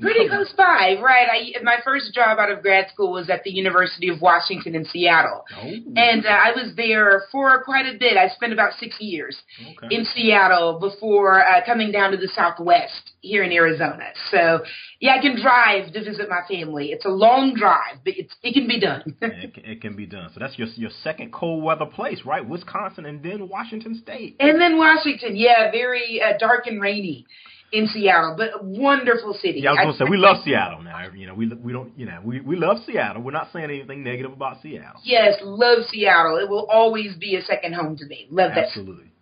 [0.00, 1.28] Pretty close by, right?
[1.30, 4.86] I my first job out of grad school was at the University of Washington in
[4.86, 5.70] Seattle, oh.
[5.96, 8.16] and uh, I was there for quite a bit.
[8.16, 9.94] I spent about six years okay.
[9.94, 14.12] in Seattle before uh, coming down to the Southwest here in Arizona.
[14.30, 14.64] So
[14.98, 16.86] yeah, I can drive to visit my family.
[16.86, 19.14] It's a long drive, but it's it can be done.
[19.20, 20.30] it, can, it can be done.
[20.32, 22.48] So that's your your second cold weather place, right?
[22.48, 24.36] Wisconsin and then Washington State.
[24.40, 27.26] And then Washington, yeah, very uh, dark and rainy
[27.72, 29.60] in Seattle, but a wonderful city.
[29.60, 31.08] Yeah, I was going to say we love Seattle now.
[31.14, 33.22] You know, we we don't you know we we love Seattle.
[33.22, 35.00] We're not saying anything negative about Seattle.
[35.02, 36.36] Yes, love Seattle.
[36.36, 38.28] It will always be a second home to me.
[38.30, 38.66] Love that.
[38.66, 39.12] Absolutely.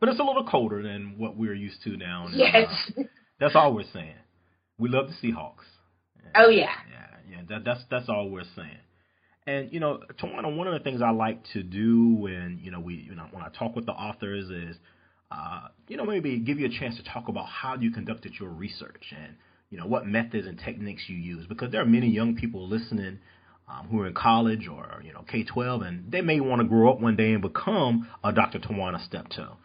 [0.00, 2.26] But it's a little colder than what we're used to now.
[2.26, 2.66] And, yes.
[2.98, 3.02] Uh,
[3.38, 4.16] that's all we're saying.
[4.78, 5.66] We love the Seahawks.
[6.34, 6.70] oh yeah.
[6.90, 7.42] Yeah, yeah.
[7.48, 8.78] That, that's that's all we're saying.
[9.46, 12.80] And you know, Tawana, one of the things I like to do when you know
[12.80, 14.76] we you know when I talk with the authors is
[15.32, 18.50] uh, you know, maybe give you a chance to talk about how you conducted your
[18.50, 19.36] research and,
[19.70, 21.46] you know, what methods and techniques you use.
[21.46, 23.18] Because there are many young people listening
[23.68, 26.92] um, who are in college or, you know, K-12, and they may want to grow
[26.92, 28.58] up one day and become a Dr.
[28.58, 29.56] Tawana Steptoe.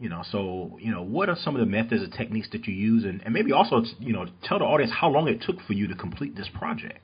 [0.00, 2.72] You know, so, you know, what are some of the methods and techniques that you
[2.72, 3.04] use?
[3.04, 5.86] And, and maybe also, you know, tell the audience how long it took for you
[5.88, 7.00] to complete this project.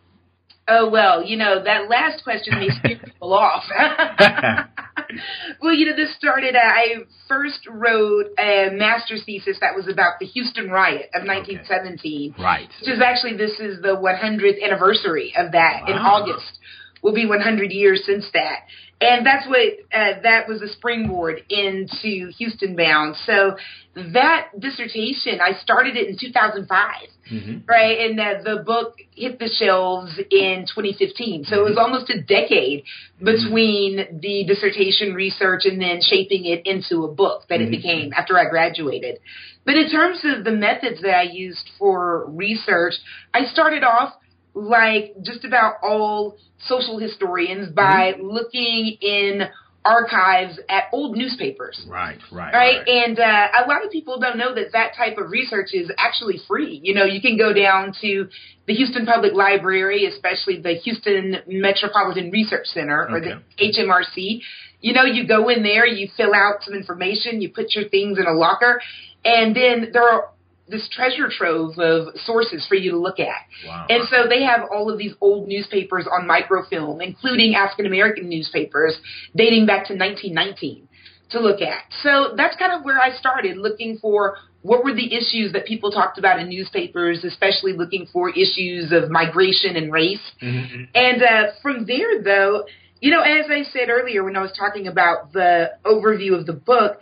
[0.68, 3.64] Oh, well, you know, that last question may scare people off.
[5.62, 6.94] well, you know, this started, uh, I
[7.26, 12.32] first wrote a master's thesis that was about the Houston riot of 1917.
[12.32, 12.42] Okay.
[12.42, 12.68] Right.
[12.80, 15.86] Which is actually, this is the 100th anniversary of that wow.
[15.86, 16.58] in August.
[17.02, 18.60] Will be 100 years since that
[19.00, 19.58] and that's what
[19.94, 23.14] uh, that was a springboard into Houston Bound.
[23.26, 23.56] So
[23.94, 26.94] that dissertation, I started it in 2005,
[27.30, 27.58] mm-hmm.
[27.68, 28.10] right?
[28.10, 31.44] And uh, the book hit the shelves in 2015.
[31.44, 32.84] So it was almost a decade
[33.20, 34.18] between mm-hmm.
[34.18, 37.70] the dissertation research and then shaping it into a book that it mm-hmm.
[37.70, 39.20] became after I graduated.
[39.64, 42.94] But in terms of the methods that I used for research,
[43.32, 44.14] I started off
[44.58, 48.26] like just about all social historians by mm-hmm.
[48.26, 49.42] looking in
[49.84, 51.86] archives at old newspapers.
[51.88, 52.54] Right, right, right.
[52.54, 55.90] Right, and uh, a lot of people don't know that that type of research is
[55.96, 56.80] actually free.
[56.82, 58.28] You know, you can go down to
[58.66, 64.40] the Houston Public Library, especially the Houston Metropolitan Research Center or the HMRC.
[64.80, 68.18] You know, you go in there, you fill out some information, you put your things
[68.18, 68.80] in a locker,
[69.24, 70.30] and then there are
[70.68, 73.36] this treasure trove of sources for you to look at.
[73.66, 73.86] Wow.
[73.88, 78.98] And so they have all of these old newspapers on microfilm, including African American newspapers
[79.34, 80.88] dating back to 1919
[81.30, 81.84] to look at.
[82.02, 85.90] So that's kind of where I started looking for what were the issues that people
[85.90, 90.20] talked about in newspapers, especially looking for issues of migration and race.
[90.42, 90.84] Mm-hmm.
[90.94, 92.64] And uh, from there, though,
[93.00, 96.52] you know, as I said earlier when I was talking about the overview of the
[96.52, 97.00] book,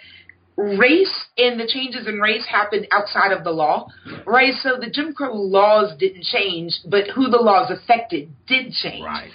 [0.57, 3.88] race and the changes in race happened outside of the law,
[4.27, 4.55] right?
[4.55, 9.05] So the Jim Crow laws didn't change, but who the laws affected did change.
[9.05, 9.31] Right.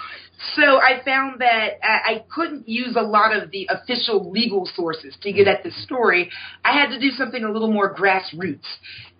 [0.56, 5.32] So I found that I couldn't use a lot of the official legal sources to
[5.32, 6.32] get at the story.
[6.66, 8.66] I had to do something a little more grassroots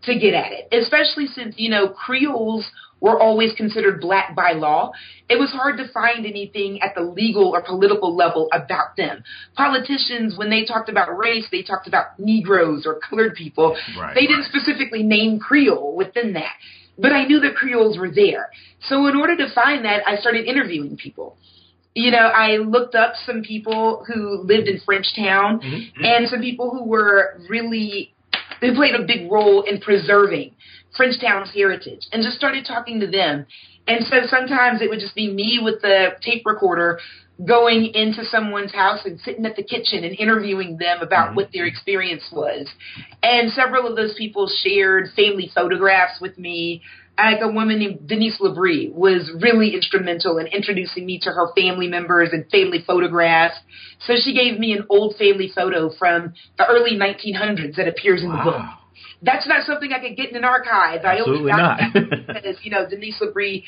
[0.04, 4.92] to get at it, especially since, you know, Creoles were always considered black by law.
[5.28, 9.24] It was hard to find anything at the legal or political level about them.
[9.56, 13.76] Politicians, when they talked about race, they talked about Negroes or colored people.
[14.00, 16.54] Right, they didn't specifically name Creole within that.
[16.98, 18.52] But I knew that Creoles were there.
[18.88, 21.38] So in order to find that, I started interviewing people
[21.94, 26.04] you know, I looked up some people who lived in Frenchtown mm-hmm.
[26.04, 28.14] and some people who were really,
[28.62, 30.56] who played a big role in preserving
[30.96, 33.46] Frenchtown's heritage and just started talking to them.
[33.88, 37.00] And so sometimes it would just be me with the tape recorder
[37.46, 41.36] going into someone's house and sitting at the kitchen and interviewing them about mm-hmm.
[41.38, 42.68] what their experience was.
[43.24, 46.84] And several of those people shared family photographs with me.
[47.18, 51.88] Like a woman named Denise Labrie was really instrumental in introducing me to her family
[51.88, 53.56] members and family photographs.
[54.08, 58.30] So she gave me an old family photo from the early 1900s that appears in
[58.30, 58.38] wow.
[58.38, 58.81] the book.
[59.22, 61.06] That's not something I could get in an archive.
[61.06, 61.80] I Absolutely only not.
[62.28, 63.64] because you know Denise Labrie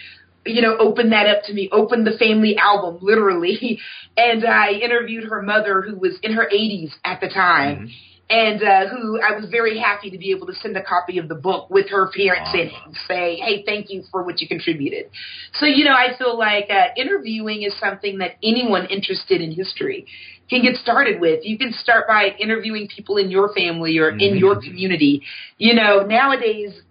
[0.45, 3.79] you know, opened that up to me, opened the family album, literally.
[4.15, 7.77] And I interviewed her mother, who was in her 80s at the time.
[7.77, 8.12] Mm-hmm.
[8.29, 11.27] And uh, who I was very happy to be able to send a copy of
[11.27, 14.47] the book with her parents in it and say, hey, thank you for what you
[14.47, 15.11] contributed.
[15.53, 20.07] So, you know, I feel like uh, interviewing is something that anyone interested in history
[20.49, 21.41] can get started with.
[21.43, 24.21] You can start by interviewing people in your family or mm-hmm.
[24.21, 25.23] in your community.
[25.57, 26.81] You know, nowadays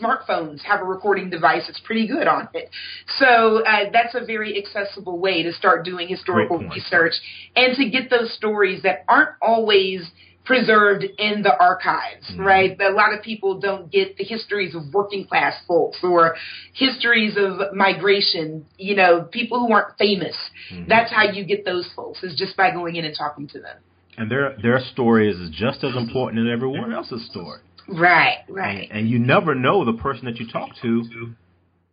[0.00, 2.70] smartphones have a recording device that's pretty good on it.
[3.18, 7.12] So uh, that's a very accessible way to start doing historical research
[7.54, 10.10] and to get those stories that aren't always
[10.44, 12.40] preserved in the archives, mm-hmm.
[12.40, 12.80] right?
[12.80, 16.34] A lot of people don't get the histories of working class folks or
[16.72, 20.36] histories of migration, you know, people who aren't famous.
[20.72, 20.88] Mm-hmm.
[20.88, 23.76] That's how you get those folks is just by going in and talking to them.
[24.16, 27.60] And their their story is just as important as everyone else's story.
[27.88, 28.88] Right, right.
[28.90, 31.34] And, and, you never know the person that you talk to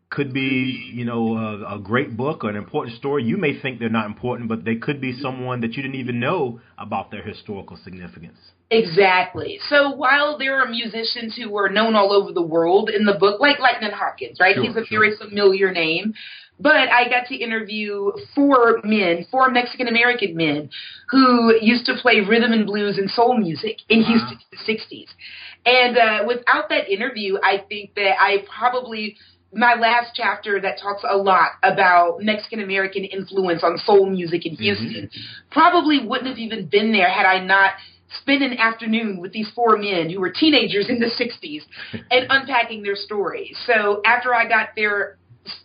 [0.09, 3.23] could be, you know, a, a, great book or an important story.
[3.23, 6.19] You may think they're not important, but they could be someone that you didn't even
[6.19, 8.37] know about their historical significance.
[8.71, 9.59] Exactly.
[9.69, 13.39] So while there are musicians who are known all over the world in the book,
[13.39, 14.55] like Lightnin' Hopkins, right?
[14.55, 14.99] Sure, He's a sure.
[14.99, 16.13] very familiar name.
[16.59, 20.69] But I got to interview four men, four Mexican American men,
[21.09, 25.07] who used to play rhythm and blues and soul music in Houston in the 60s.
[25.65, 29.15] And uh, without that interview, I think that I probably
[29.53, 34.53] my last chapter that talks a lot about Mexican American influence on soul music in
[34.53, 34.63] mm-hmm.
[34.63, 35.51] Houston mm-hmm.
[35.51, 37.73] probably wouldn't have even been there had I not
[38.21, 41.61] spent an afternoon with these four men who were teenagers in the 60s
[42.11, 43.55] and unpacking their stories.
[43.65, 45.17] So after I got their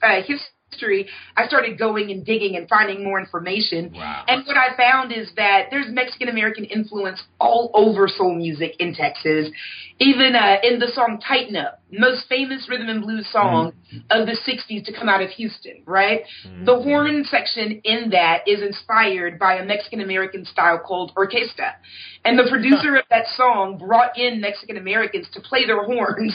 [0.03, 3.93] uh, history history, I started going and digging and finding more information.
[3.95, 4.25] Wow.
[4.27, 8.95] And what I found is that there's Mexican American influence all over soul music in
[8.95, 9.51] Texas.
[10.01, 13.99] Even uh, in the song Tighten Up, most famous rhythm and blues song mm-hmm.
[14.11, 16.23] of the 60s to come out of Houston, right?
[16.47, 16.65] Mm-hmm.
[16.65, 21.75] The horn section in that is inspired by a Mexican American style called orquesta.
[22.25, 26.35] And the producer of that song brought in Mexican Americans to play their horns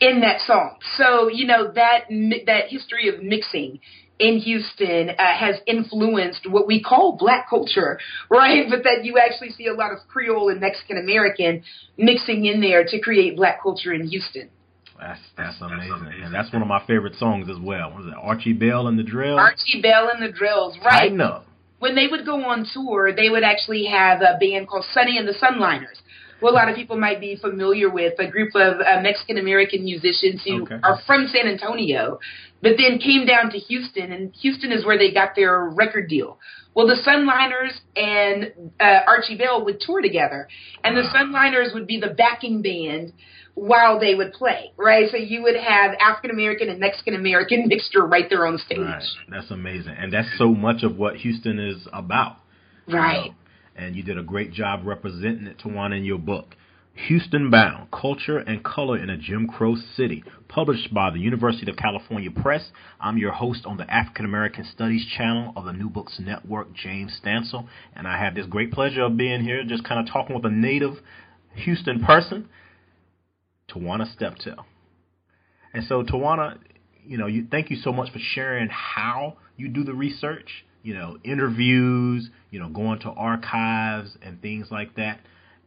[0.00, 0.78] in that song.
[0.96, 2.06] So, you know, that
[2.46, 3.78] that history of mixing
[4.18, 7.98] in Houston uh, has influenced what we call black culture,
[8.30, 8.66] right?
[8.68, 11.62] But that you actually see a lot of Creole and Mexican American
[11.96, 14.50] mixing in there to create black culture in Houston.
[14.98, 17.92] That's that's amazing, and that's one of my favorite songs as well.
[17.92, 19.38] What is it Archie Bell and the Drells?
[19.38, 21.04] Archie Bell and the Drells, right?
[21.04, 21.42] I know.
[21.78, 25.28] When they would go on tour, they would actually have a band called Sunny and
[25.28, 26.02] the Sunliners
[26.40, 29.84] who a lot of people might be familiar with, a group of uh, Mexican American
[29.84, 30.76] musicians who okay.
[30.82, 32.18] are from San Antonio,
[32.62, 36.38] but then came down to Houston, and Houston is where they got their record deal.
[36.74, 40.48] Well, the Sunliners and uh, Archie Bell would tour together,
[40.84, 43.12] and the Sunliners would be the backing band
[43.54, 45.08] while they would play, right?
[45.10, 48.78] So you would have African American and Mexican American mixture right there on stage.
[48.78, 49.02] Right.
[49.28, 52.36] That's amazing, and that's so much of what Houston is about.
[52.86, 53.32] Right.
[53.76, 56.56] And you did a great job representing it, Tawana, in your book.
[57.06, 61.76] Houston Bound Culture and Color in a Jim Crow City, published by the University of
[61.76, 62.70] California Press.
[63.00, 67.20] I'm your host on the African American Studies channel of the New Books Network, James
[67.22, 70.44] Stansel, and I have this great pleasure of being here just kind of talking with
[70.44, 70.94] a native
[71.54, 72.48] Houston person,
[73.70, 74.64] Tawana Steptoe.
[75.74, 76.58] And so, Tawana,
[77.04, 80.94] you know, you, thank you so much for sharing how you do the research you
[80.94, 85.20] know, interviews, you know, going to archives and things like that.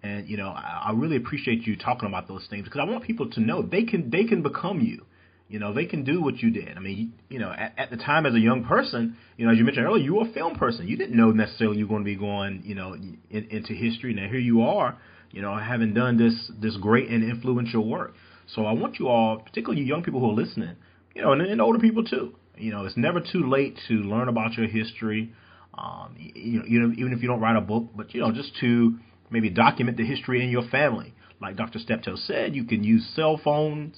[0.04, 3.04] And you know, I, I really appreciate you talking about those things because I want
[3.04, 5.06] people to know they can they can become you.
[5.48, 6.78] You know, they can do what you did.
[6.78, 9.52] I mean, you, you know, at, at the time as a young person, you know,
[9.52, 10.88] as you mentioned earlier, you were a film person.
[10.88, 14.14] You didn't know necessarily you were going to be going, you know, in, into history.
[14.14, 14.98] Now here you are,
[15.30, 18.14] you know, having done this this great and influential work.
[18.56, 20.76] So I want you all, particularly you young people who are listening,
[21.14, 24.30] you know, and, and older people too, you know, it's never too late to learn
[24.30, 25.34] about your history.
[25.74, 28.52] Um, you, you know, even if you don't write a book, but you know, just
[28.62, 28.98] to
[29.32, 31.14] maybe document the history in your family.
[31.42, 31.80] Like Dr.
[31.80, 33.96] Steptoe said, you can use cell phones,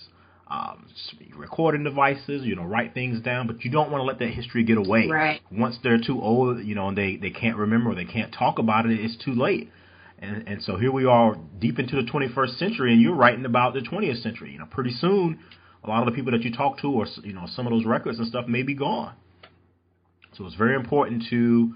[0.50, 0.88] um,
[1.36, 4.64] recording devices, you know, write things down, but you don't want to let that history
[4.64, 5.08] get away.
[5.08, 5.42] Right.
[5.52, 8.60] Once they're too old, you know, and they, they can't remember or they can't talk
[8.60, 9.70] about it, it's too late.
[10.20, 13.74] And, and so here we are deep into the 21st century, and you're writing about
[13.74, 14.54] the 20th century.
[14.54, 15.40] You know, pretty soon
[15.84, 17.86] a lot of the people that you talk to, or you know, some of those
[17.86, 19.14] records and stuff may be gone.
[20.38, 21.74] So it's very important to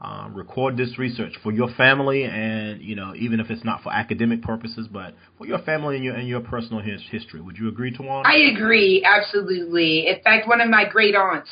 [0.00, 3.92] um, record this research for your family, and you know, even if it's not for
[3.92, 7.40] academic purposes, but for your family and your and your personal his, history.
[7.40, 8.24] Would you agree, Tawana?
[8.24, 10.06] I agree absolutely.
[10.06, 11.50] In fact, one of my great aunts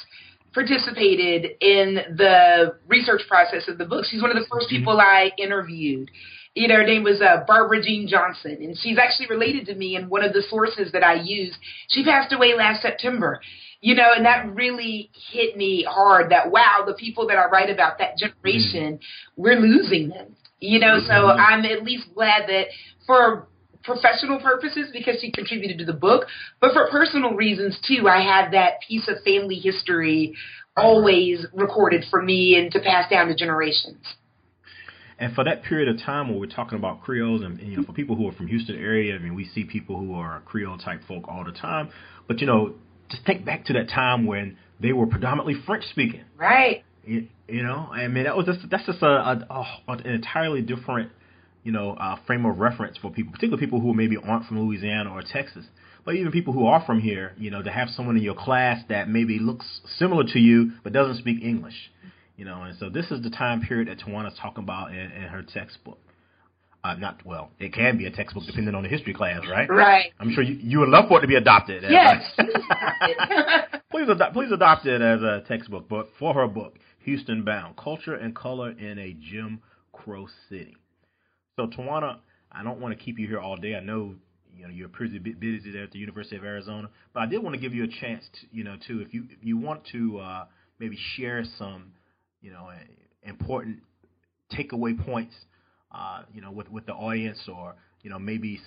[0.56, 4.06] participated in the research process of the book.
[4.08, 4.76] She's one of the 1st mm-hmm.
[4.76, 6.10] people I interviewed.
[6.54, 9.96] You know, her name was uh, Barbara Jean Johnson, and she's actually related to me.
[9.96, 11.54] And one of the sources that I use,
[11.88, 13.42] she passed away last September.
[13.86, 16.32] You know, and that really hit me hard.
[16.32, 19.40] That wow, the people that I write about, that generation, mm-hmm.
[19.40, 20.34] we're losing them.
[20.58, 21.40] You know, so mm-hmm.
[21.40, 22.64] I'm at least glad that
[23.06, 23.46] for
[23.84, 26.26] professional purposes because she contributed to the book,
[26.60, 30.34] but for personal reasons too, I have that piece of family history
[30.76, 34.04] always recorded for me and to pass down to generations.
[35.20, 37.84] And for that period of time where we're talking about Creoles, and, and, you know,
[37.84, 40.76] for people who are from Houston area, I mean, we see people who are Creole
[40.76, 41.90] type folk all the time.
[42.26, 42.74] But you know,
[43.10, 46.22] just think back to that time when they were predominantly French speaking.
[46.36, 46.84] Right.
[47.04, 51.12] You, you, know, I mean, that was just that's just a, a, an entirely different,
[51.62, 55.12] you know, uh, frame of reference for people, particularly people who maybe aren't from Louisiana
[55.12, 55.66] or Texas
[56.06, 58.80] but even people who are from here, you know, to have someone in your class
[58.88, 61.74] that maybe looks similar to you but doesn't speak English,
[62.36, 65.22] you know, and so this is the time period that Tawana's talking about in, in
[65.24, 65.98] her textbook.
[66.86, 69.68] Uh, not well, it can be a textbook depending on the history class, right?
[69.68, 70.12] Right.
[70.20, 71.82] I'm sure you, you would love for it to be adopted.
[71.82, 72.22] Yes.
[73.90, 78.14] please, adopt, please adopt it as a textbook, but for her book, Houston Bound: Culture
[78.14, 79.60] and Color in a Jim
[79.92, 80.76] Crow City.
[81.56, 82.18] So Tawana,
[82.52, 83.74] I don't want to keep you here all day.
[83.74, 84.14] I know
[84.56, 86.88] you know you're pretty busy there at the University of Arizona.
[87.12, 89.24] But I did want to give you a chance, to, you know, to if you
[89.28, 90.44] if you want to uh,
[90.78, 91.94] maybe share some,
[92.40, 92.70] you know,
[93.24, 93.78] important
[94.52, 95.34] takeaway points,
[95.96, 98.60] uh, you know, with with the audience, or you know maybe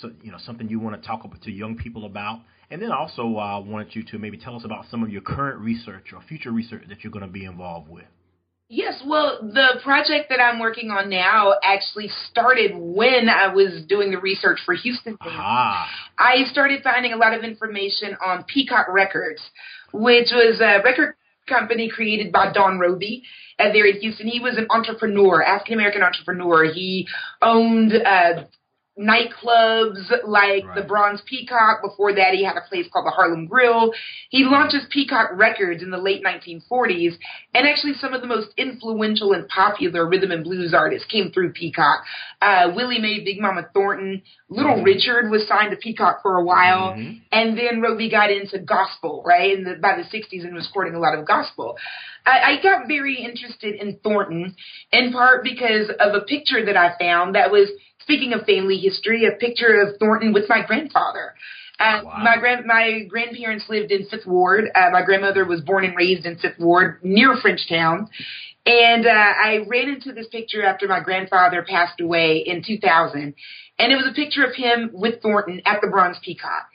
[0.00, 2.40] so, you know something you want to talk to young people about.
[2.68, 5.60] And then also uh, wanted you to maybe tell us about some of your current
[5.60, 8.06] research or future research that you're going to be involved with.
[8.68, 14.10] Yes, well, the project that I'm working on now actually started when I was doing
[14.10, 15.16] the research for Houston.
[15.20, 15.88] Ah.
[16.18, 19.40] I started finding a lot of information on Peacock Records,
[19.92, 21.14] which was a record
[21.46, 23.22] company created by Don Robey
[23.58, 24.26] uh, there in Houston.
[24.26, 26.64] He was an entrepreneur, African American entrepreneur.
[26.72, 27.06] He
[27.42, 28.44] owned uh,
[28.98, 30.74] nightclubs like right.
[30.74, 31.82] the Bronze Peacock.
[31.82, 33.92] Before that, he had a place called the Harlem Grill.
[34.30, 37.14] He launches Peacock Records in the late 1940s,
[37.54, 41.52] and actually some of the most influential and popular rhythm and blues artists came through
[41.52, 42.04] Peacock.
[42.40, 44.84] Uh, Willie Mae, Big Mama Thornton, Little mm-hmm.
[44.84, 47.18] Richard was signed to Peacock for a while, mm-hmm.
[47.32, 50.94] and then Robey got into gospel, right, in the, by the 60s and was recording
[50.94, 51.76] a lot of gospel.
[52.24, 54.54] I, I got very interested in Thornton,
[54.92, 57.68] in part because of a picture that I found that was–
[58.06, 61.34] speaking of family history, a picture of Thornton with my grandfather.
[61.78, 62.20] Uh, wow.
[62.22, 64.70] My grand my grandparents lived in Fifth Ward.
[64.74, 68.08] Uh, my grandmother was born and raised in Fifth Ward near Frenchtown,
[68.64, 73.34] and uh, I ran into this picture after my grandfather passed away in 2000,
[73.78, 76.68] and it was a picture of him with Thornton at the Bronze Peacock.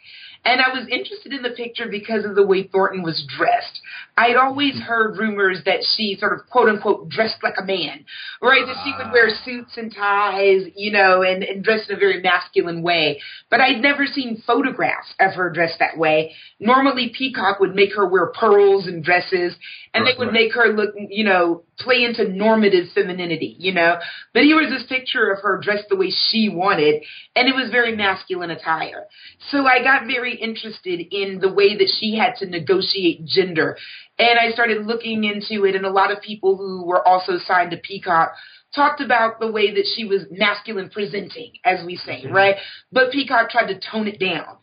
[0.44, 3.80] And I was interested in the picture because of the way Thornton was dressed.
[4.22, 8.06] I had always heard rumors that she sort of quote unquote dressed like a man,
[8.40, 8.64] right?
[8.68, 9.44] That she would wear ah.
[9.44, 13.20] suits and ties, you know, and, and dress in a very masculine way.
[13.50, 16.36] But I'd never seen photographs of her dressed that way.
[16.60, 19.56] Normally Peacock would make her wear pearls and dresses
[19.94, 23.98] and they would make her look, you know, play into normative femininity, you know.
[24.34, 27.04] But here was this picture of her dressed the way she wanted,
[27.36, 29.08] and it was very masculine attire.
[29.50, 33.78] So I got very interested in the way that she had to negotiate gender.
[34.20, 37.72] And I started looking into it, and a lot of people who were also signed
[37.72, 38.34] to Peacock
[38.76, 42.34] talked about the way that she was masculine presenting, as we say, mm-hmm.
[42.34, 42.56] right?
[42.92, 44.58] But Peacock tried to tone it down.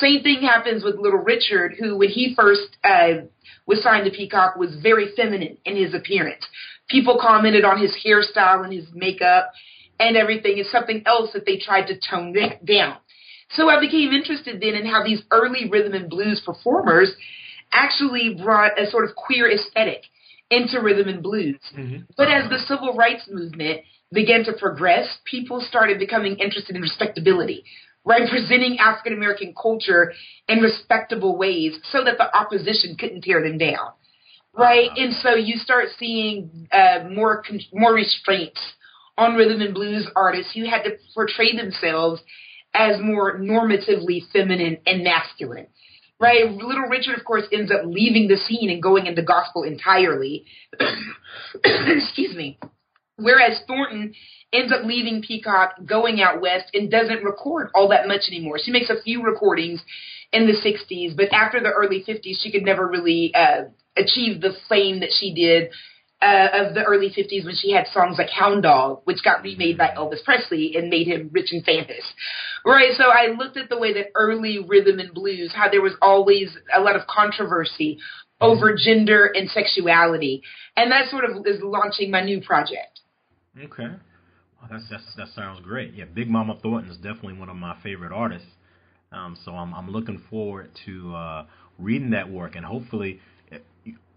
[0.00, 3.26] Same thing happens with Little Richard, who, when he first uh,
[3.66, 6.44] was signed to Peacock, was very feminine in his appearance.
[6.88, 9.52] People commented on his hairstyle and his makeup
[10.00, 10.54] and everything.
[10.56, 12.34] It's something else that they tried to tone
[12.64, 12.96] down.
[13.50, 17.14] So I became interested then in how these early rhythm and blues performers
[17.72, 20.02] actually brought a sort of queer aesthetic
[20.50, 21.60] into rhythm and blues.
[21.76, 22.02] Mm-hmm.
[22.16, 23.80] But as the civil rights movement
[24.12, 27.64] began to progress, people started becoming interested in respectability
[28.04, 28.28] right?
[28.28, 30.12] Presenting African American culture
[30.48, 33.92] in respectable ways so that the opposition couldn't tear them down,
[34.52, 34.90] right?
[34.90, 35.04] Uh-huh.
[35.04, 37.42] And so you start seeing uh, more
[37.72, 38.60] more restraints
[39.16, 42.20] on rhythm and blues artists who had to portray themselves
[42.74, 45.66] as more normatively feminine and masculine.
[46.22, 50.44] Right, Little Richard, of course, ends up leaving the scene and going into gospel entirely.
[51.64, 52.60] Excuse me.
[53.16, 54.14] Whereas Thornton
[54.52, 58.60] ends up leaving Peacock, going out west, and doesn't record all that much anymore.
[58.62, 59.82] She makes a few recordings
[60.32, 63.64] in the 60s, but after the early 50s, she could never really uh,
[63.96, 65.70] achieve the fame that she did
[66.22, 69.76] uh, of the early 50s when she had songs like Hound Dog, which got remade
[69.76, 72.04] by Elvis Presley and made him rich and famous.
[72.64, 75.94] Right, so I looked at the way that early rhythm and blues, how there was
[76.00, 77.98] always a lot of controversy
[78.40, 80.42] over gender and sexuality.
[80.76, 83.00] And that sort of is launching my new project.
[83.58, 83.88] Okay.
[84.62, 85.94] Oh, that's, that's that sounds great.
[85.94, 88.48] Yeah, Big Mama Thornton is definitely one of my favorite artists.
[89.10, 91.46] Um, so I'm I'm looking forward to uh,
[91.78, 93.20] reading that work, and hopefully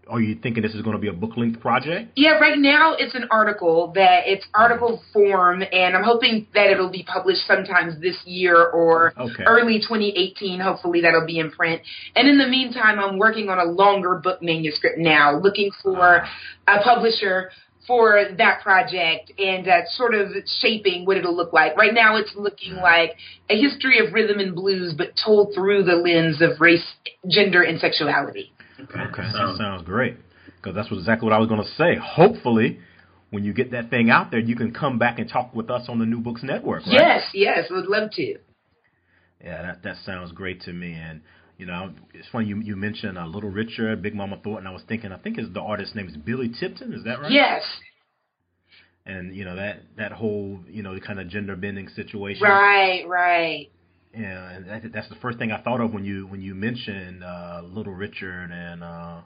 [0.08, 2.12] are you thinking this is going to be a book length project?
[2.16, 6.90] Yeah, right now it's an article that it's article form, and I'm hoping that it'll
[6.90, 9.44] be published sometimes this year or okay.
[9.44, 10.60] early 2018.
[10.60, 11.82] Hopefully that'll be in print.
[12.14, 16.24] And in the meantime, I'm working on a longer book manuscript now, looking for
[16.66, 17.50] a publisher
[17.86, 20.28] for that project and uh, sort of
[20.60, 21.76] shaping what it'll look like.
[21.76, 23.16] Right now, it's looking like
[23.48, 26.84] a history of rhythm and blues, but told through the lens of race,
[27.28, 28.52] gender, and sexuality.
[28.80, 29.22] Okay, okay.
[29.22, 30.16] that sounds great.
[30.56, 31.96] Because that's what, exactly what I was going to say.
[31.96, 32.78] Hopefully,
[33.30, 35.86] when you get that thing out there, you can come back and talk with us
[35.88, 36.86] on the New Books Network.
[36.86, 36.94] Right?
[36.94, 38.36] Yes, yes, would love to.
[39.42, 40.92] Yeah, that that sounds great to me.
[40.92, 41.20] And
[41.58, 44.66] you know, it's funny you you mentioned uh, Little Richard, Big Mama Thornton.
[44.66, 46.92] I was thinking, I think his the artist's name is Billy Tipton.
[46.92, 47.30] Is that right?
[47.30, 47.62] Yes.
[49.04, 52.42] And you know that that whole you know kind of gender bending situation.
[52.42, 53.70] Right, right.
[54.16, 57.22] Yeah, and that, that's the first thing I thought of when you when you mentioned
[57.22, 59.20] uh, Little Richard and uh,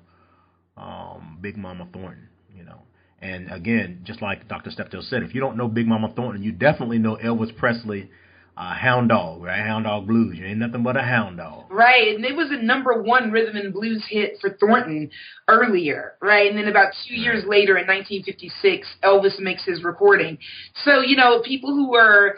[0.76, 2.28] um, Big Mama Thornton.
[2.56, 2.82] You know,
[3.20, 4.70] and again, just like Dr.
[4.70, 8.10] Steptoe said, if you don't know Big Mama Thornton, you definitely know Elvis Presley.
[8.56, 9.64] Uh, hound dog, right?
[9.64, 10.36] Hound dog blues.
[10.36, 11.64] You ain't nothing but a hound dog.
[11.70, 15.10] Right, and it was a number one rhythm and blues hit for Thornton
[15.48, 16.50] earlier, right?
[16.50, 20.36] And then about two years later, in 1956, Elvis makes his recording.
[20.84, 22.36] So you know, people who were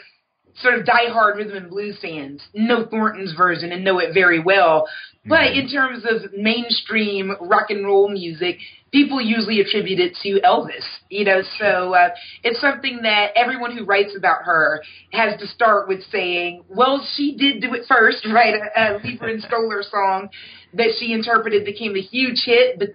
[0.60, 4.86] sort of diehard rhythm and blues fans know Thornton's version and know it very well.
[5.24, 5.60] But mm-hmm.
[5.60, 8.58] in terms of mainstream rock and roll music,
[8.92, 10.84] people usually attribute it to Elvis.
[11.08, 12.10] You know, so uh,
[12.42, 14.82] it's something that everyone who writes about her
[15.12, 19.28] has to start with saying, "Well, she did do it first, right?" A, a Leiber
[19.28, 20.28] and Stoller song
[20.74, 22.88] that she interpreted became a huge hit, but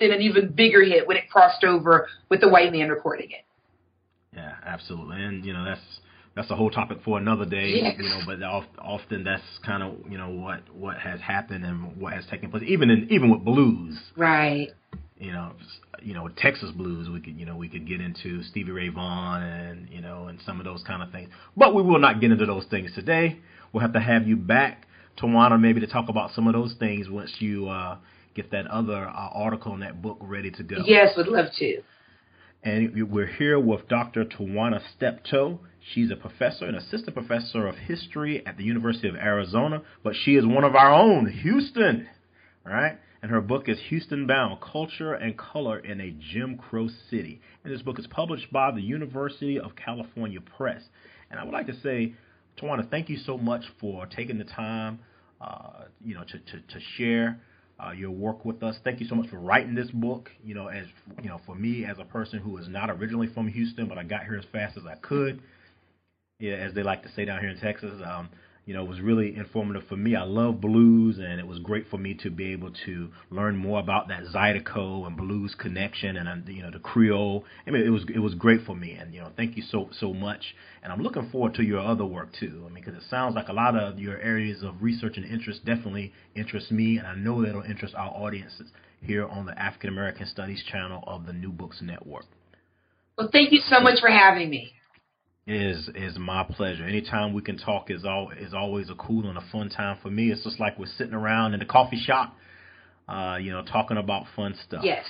[0.00, 3.44] then an even bigger hit when it crossed over with the white man recording it.
[4.34, 6.00] Yeah, absolutely, and you know that's
[6.36, 7.68] that's a whole topic for another day.
[7.96, 12.12] You know, but often that's kind of you know what what has happened and what
[12.12, 13.98] has taken place, even in even with blues.
[14.16, 14.70] Right.
[15.18, 15.52] You know,
[16.02, 17.08] you know, Texas blues.
[17.08, 20.40] We could you know we could get into Stevie Ray Vaughan and you know and
[20.44, 21.30] some of those kind of things.
[21.56, 23.38] But we will not get into those things today.
[23.72, 24.86] We'll have to have you back,
[25.18, 27.98] Tawana, maybe to talk about some of those things once you uh,
[28.34, 30.76] get that other uh, article and that book ready to go.
[30.84, 31.82] Yes, would love to.
[32.62, 34.24] And we're here with Dr.
[34.24, 35.60] Tawana Steptoe.
[35.92, 40.34] She's a professor, an assistant professor of history at the University of Arizona, but she
[40.34, 42.08] is one of our own, Houston,
[42.64, 42.98] right?
[43.20, 47.40] And her book is Houston Bound Culture and Color in a Jim Crow City.
[47.62, 50.82] And this book is published by the University of California Press.
[51.30, 52.14] And I would like to say,
[52.58, 55.00] Tawana, thank you so much for taking the time,
[55.40, 57.40] uh, you know, to, to, to share
[57.78, 58.76] uh, your work with us.
[58.84, 60.30] Thank you so much for writing this book.
[60.42, 60.86] You know, as
[61.22, 64.04] you know, for me as a person who is not originally from Houston, but I
[64.04, 65.42] got here as fast as I could
[66.44, 68.00] yeah, as they like to say down here in Texas.
[68.04, 68.28] Um,
[68.66, 70.16] you know, was really informative for me.
[70.16, 73.78] I love blues, and it was great for me to be able to learn more
[73.78, 77.44] about that Zydeco and blues connection, and uh, you know, the Creole.
[77.66, 79.90] I mean, it was it was great for me, and you know, thank you so
[79.92, 80.54] so much.
[80.82, 82.64] And I'm looking forward to your other work too.
[82.64, 85.64] I mean, because it sounds like a lot of your areas of research and interest
[85.66, 88.70] definitely interest me, and I know that'll interest our audiences
[89.02, 92.24] here on the African American Studies channel of the New Books Network.
[93.18, 94.72] Well, thank you so much for having me
[95.46, 96.84] is is my pleasure.
[96.84, 100.10] Anytime we can talk is all is always a cool and a fun time for
[100.10, 100.30] me.
[100.30, 102.36] It's just like we're sitting around in the coffee shop,
[103.08, 104.82] uh, you know, talking about fun stuff.
[104.84, 105.04] Yes.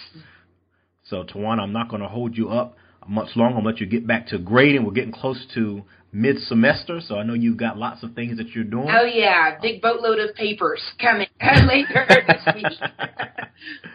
[1.05, 2.77] So Tawana, I'm not going to hold you up
[3.07, 3.59] much longer.
[3.59, 4.85] I'll let you get back to grading.
[4.85, 8.49] We're getting close to mid semester, so I know you've got lots of things that
[8.51, 8.89] you're doing.
[8.91, 12.91] Oh yeah, big boatload of papers coming later this week.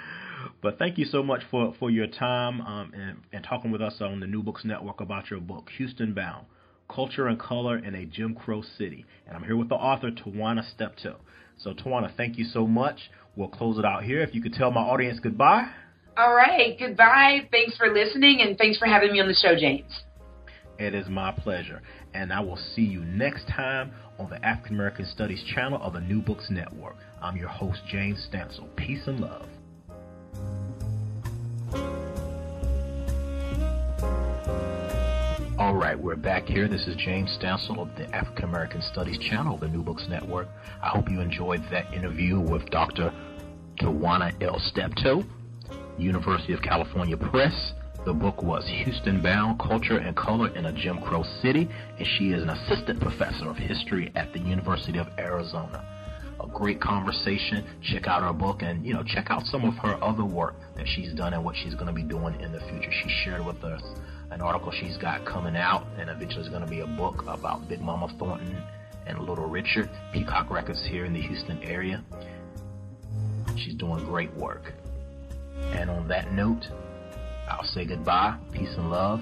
[0.62, 3.96] But thank you so much for, for your time um, and, and talking with us
[4.02, 6.46] on the New Books Network about your book, Houston Bound
[6.94, 9.06] Culture and Color in a Jim Crow City.
[9.28, 11.18] And I'm here with the author, Tawana Steptoe.
[11.58, 13.12] So, Tawana, thank you so much.
[13.36, 14.22] We'll close it out here.
[14.22, 15.70] If you could tell my audience goodbye.
[16.18, 16.78] All right.
[16.78, 17.48] Goodbye.
[17.52, 20.04] Thanks for listening, and thanks for having me on the show, James.
[20.78, 21.82] It is my pleasure.
[22.14, 26.02] And I will see you next time on the African American Studies channel of the
[26.02, 26.96] New Books Network.
[27.22, 28.76] I'm your host, James Stansel.
[28.76, 29.48] Peace and love.
[35.60, 36.68] All right, we're back here.
[36.68, 40.48] This is James Stansel of the African American Studies channel, the New Books Network.
[40.82, 43.14] I hope you enjoyed that interview with Dr.
[43.80, 44.58] Tawana L.
[44.60, 45.24] Steptoe,
[45.98, 47.74] University of California Press.
[48.06, 52.32] The book was Houston Bound Culture and Color in a Jim Crow City, and she
[52.32, 55.84] is an assistant professor of history at the University of Arizona.
[56.42, 57.66] A great conversation.
[57.82, 60.88] Check out her book and, you know, check out some of her other work that
[60.88, 62.92] she's done and what she's going to be doing in the future.
[62.92, 63.82] She shared with us
[64.32, 67.68] an article she's got coming out, and eventually it's going to be a book about
[67.68, 68.62] Big Mama Thornton
[69.08, 69.90] and Little Richard.
[70.14, 72.04] Peacock Records here in the Houston area.
[73.58, 74.74] She's doing great work.
[75.74, 76.68] And on that note,
[77.50, 78.38] I'll say goodbye.
[78.54, 79.22] Peace and love.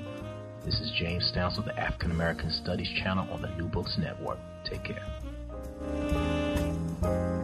[0.63, 4.37] This is James Stansel, the African American Studies channel on the New Books Network.
[4.65, 6.45] Take care.
[7.01, 7.36] Bye.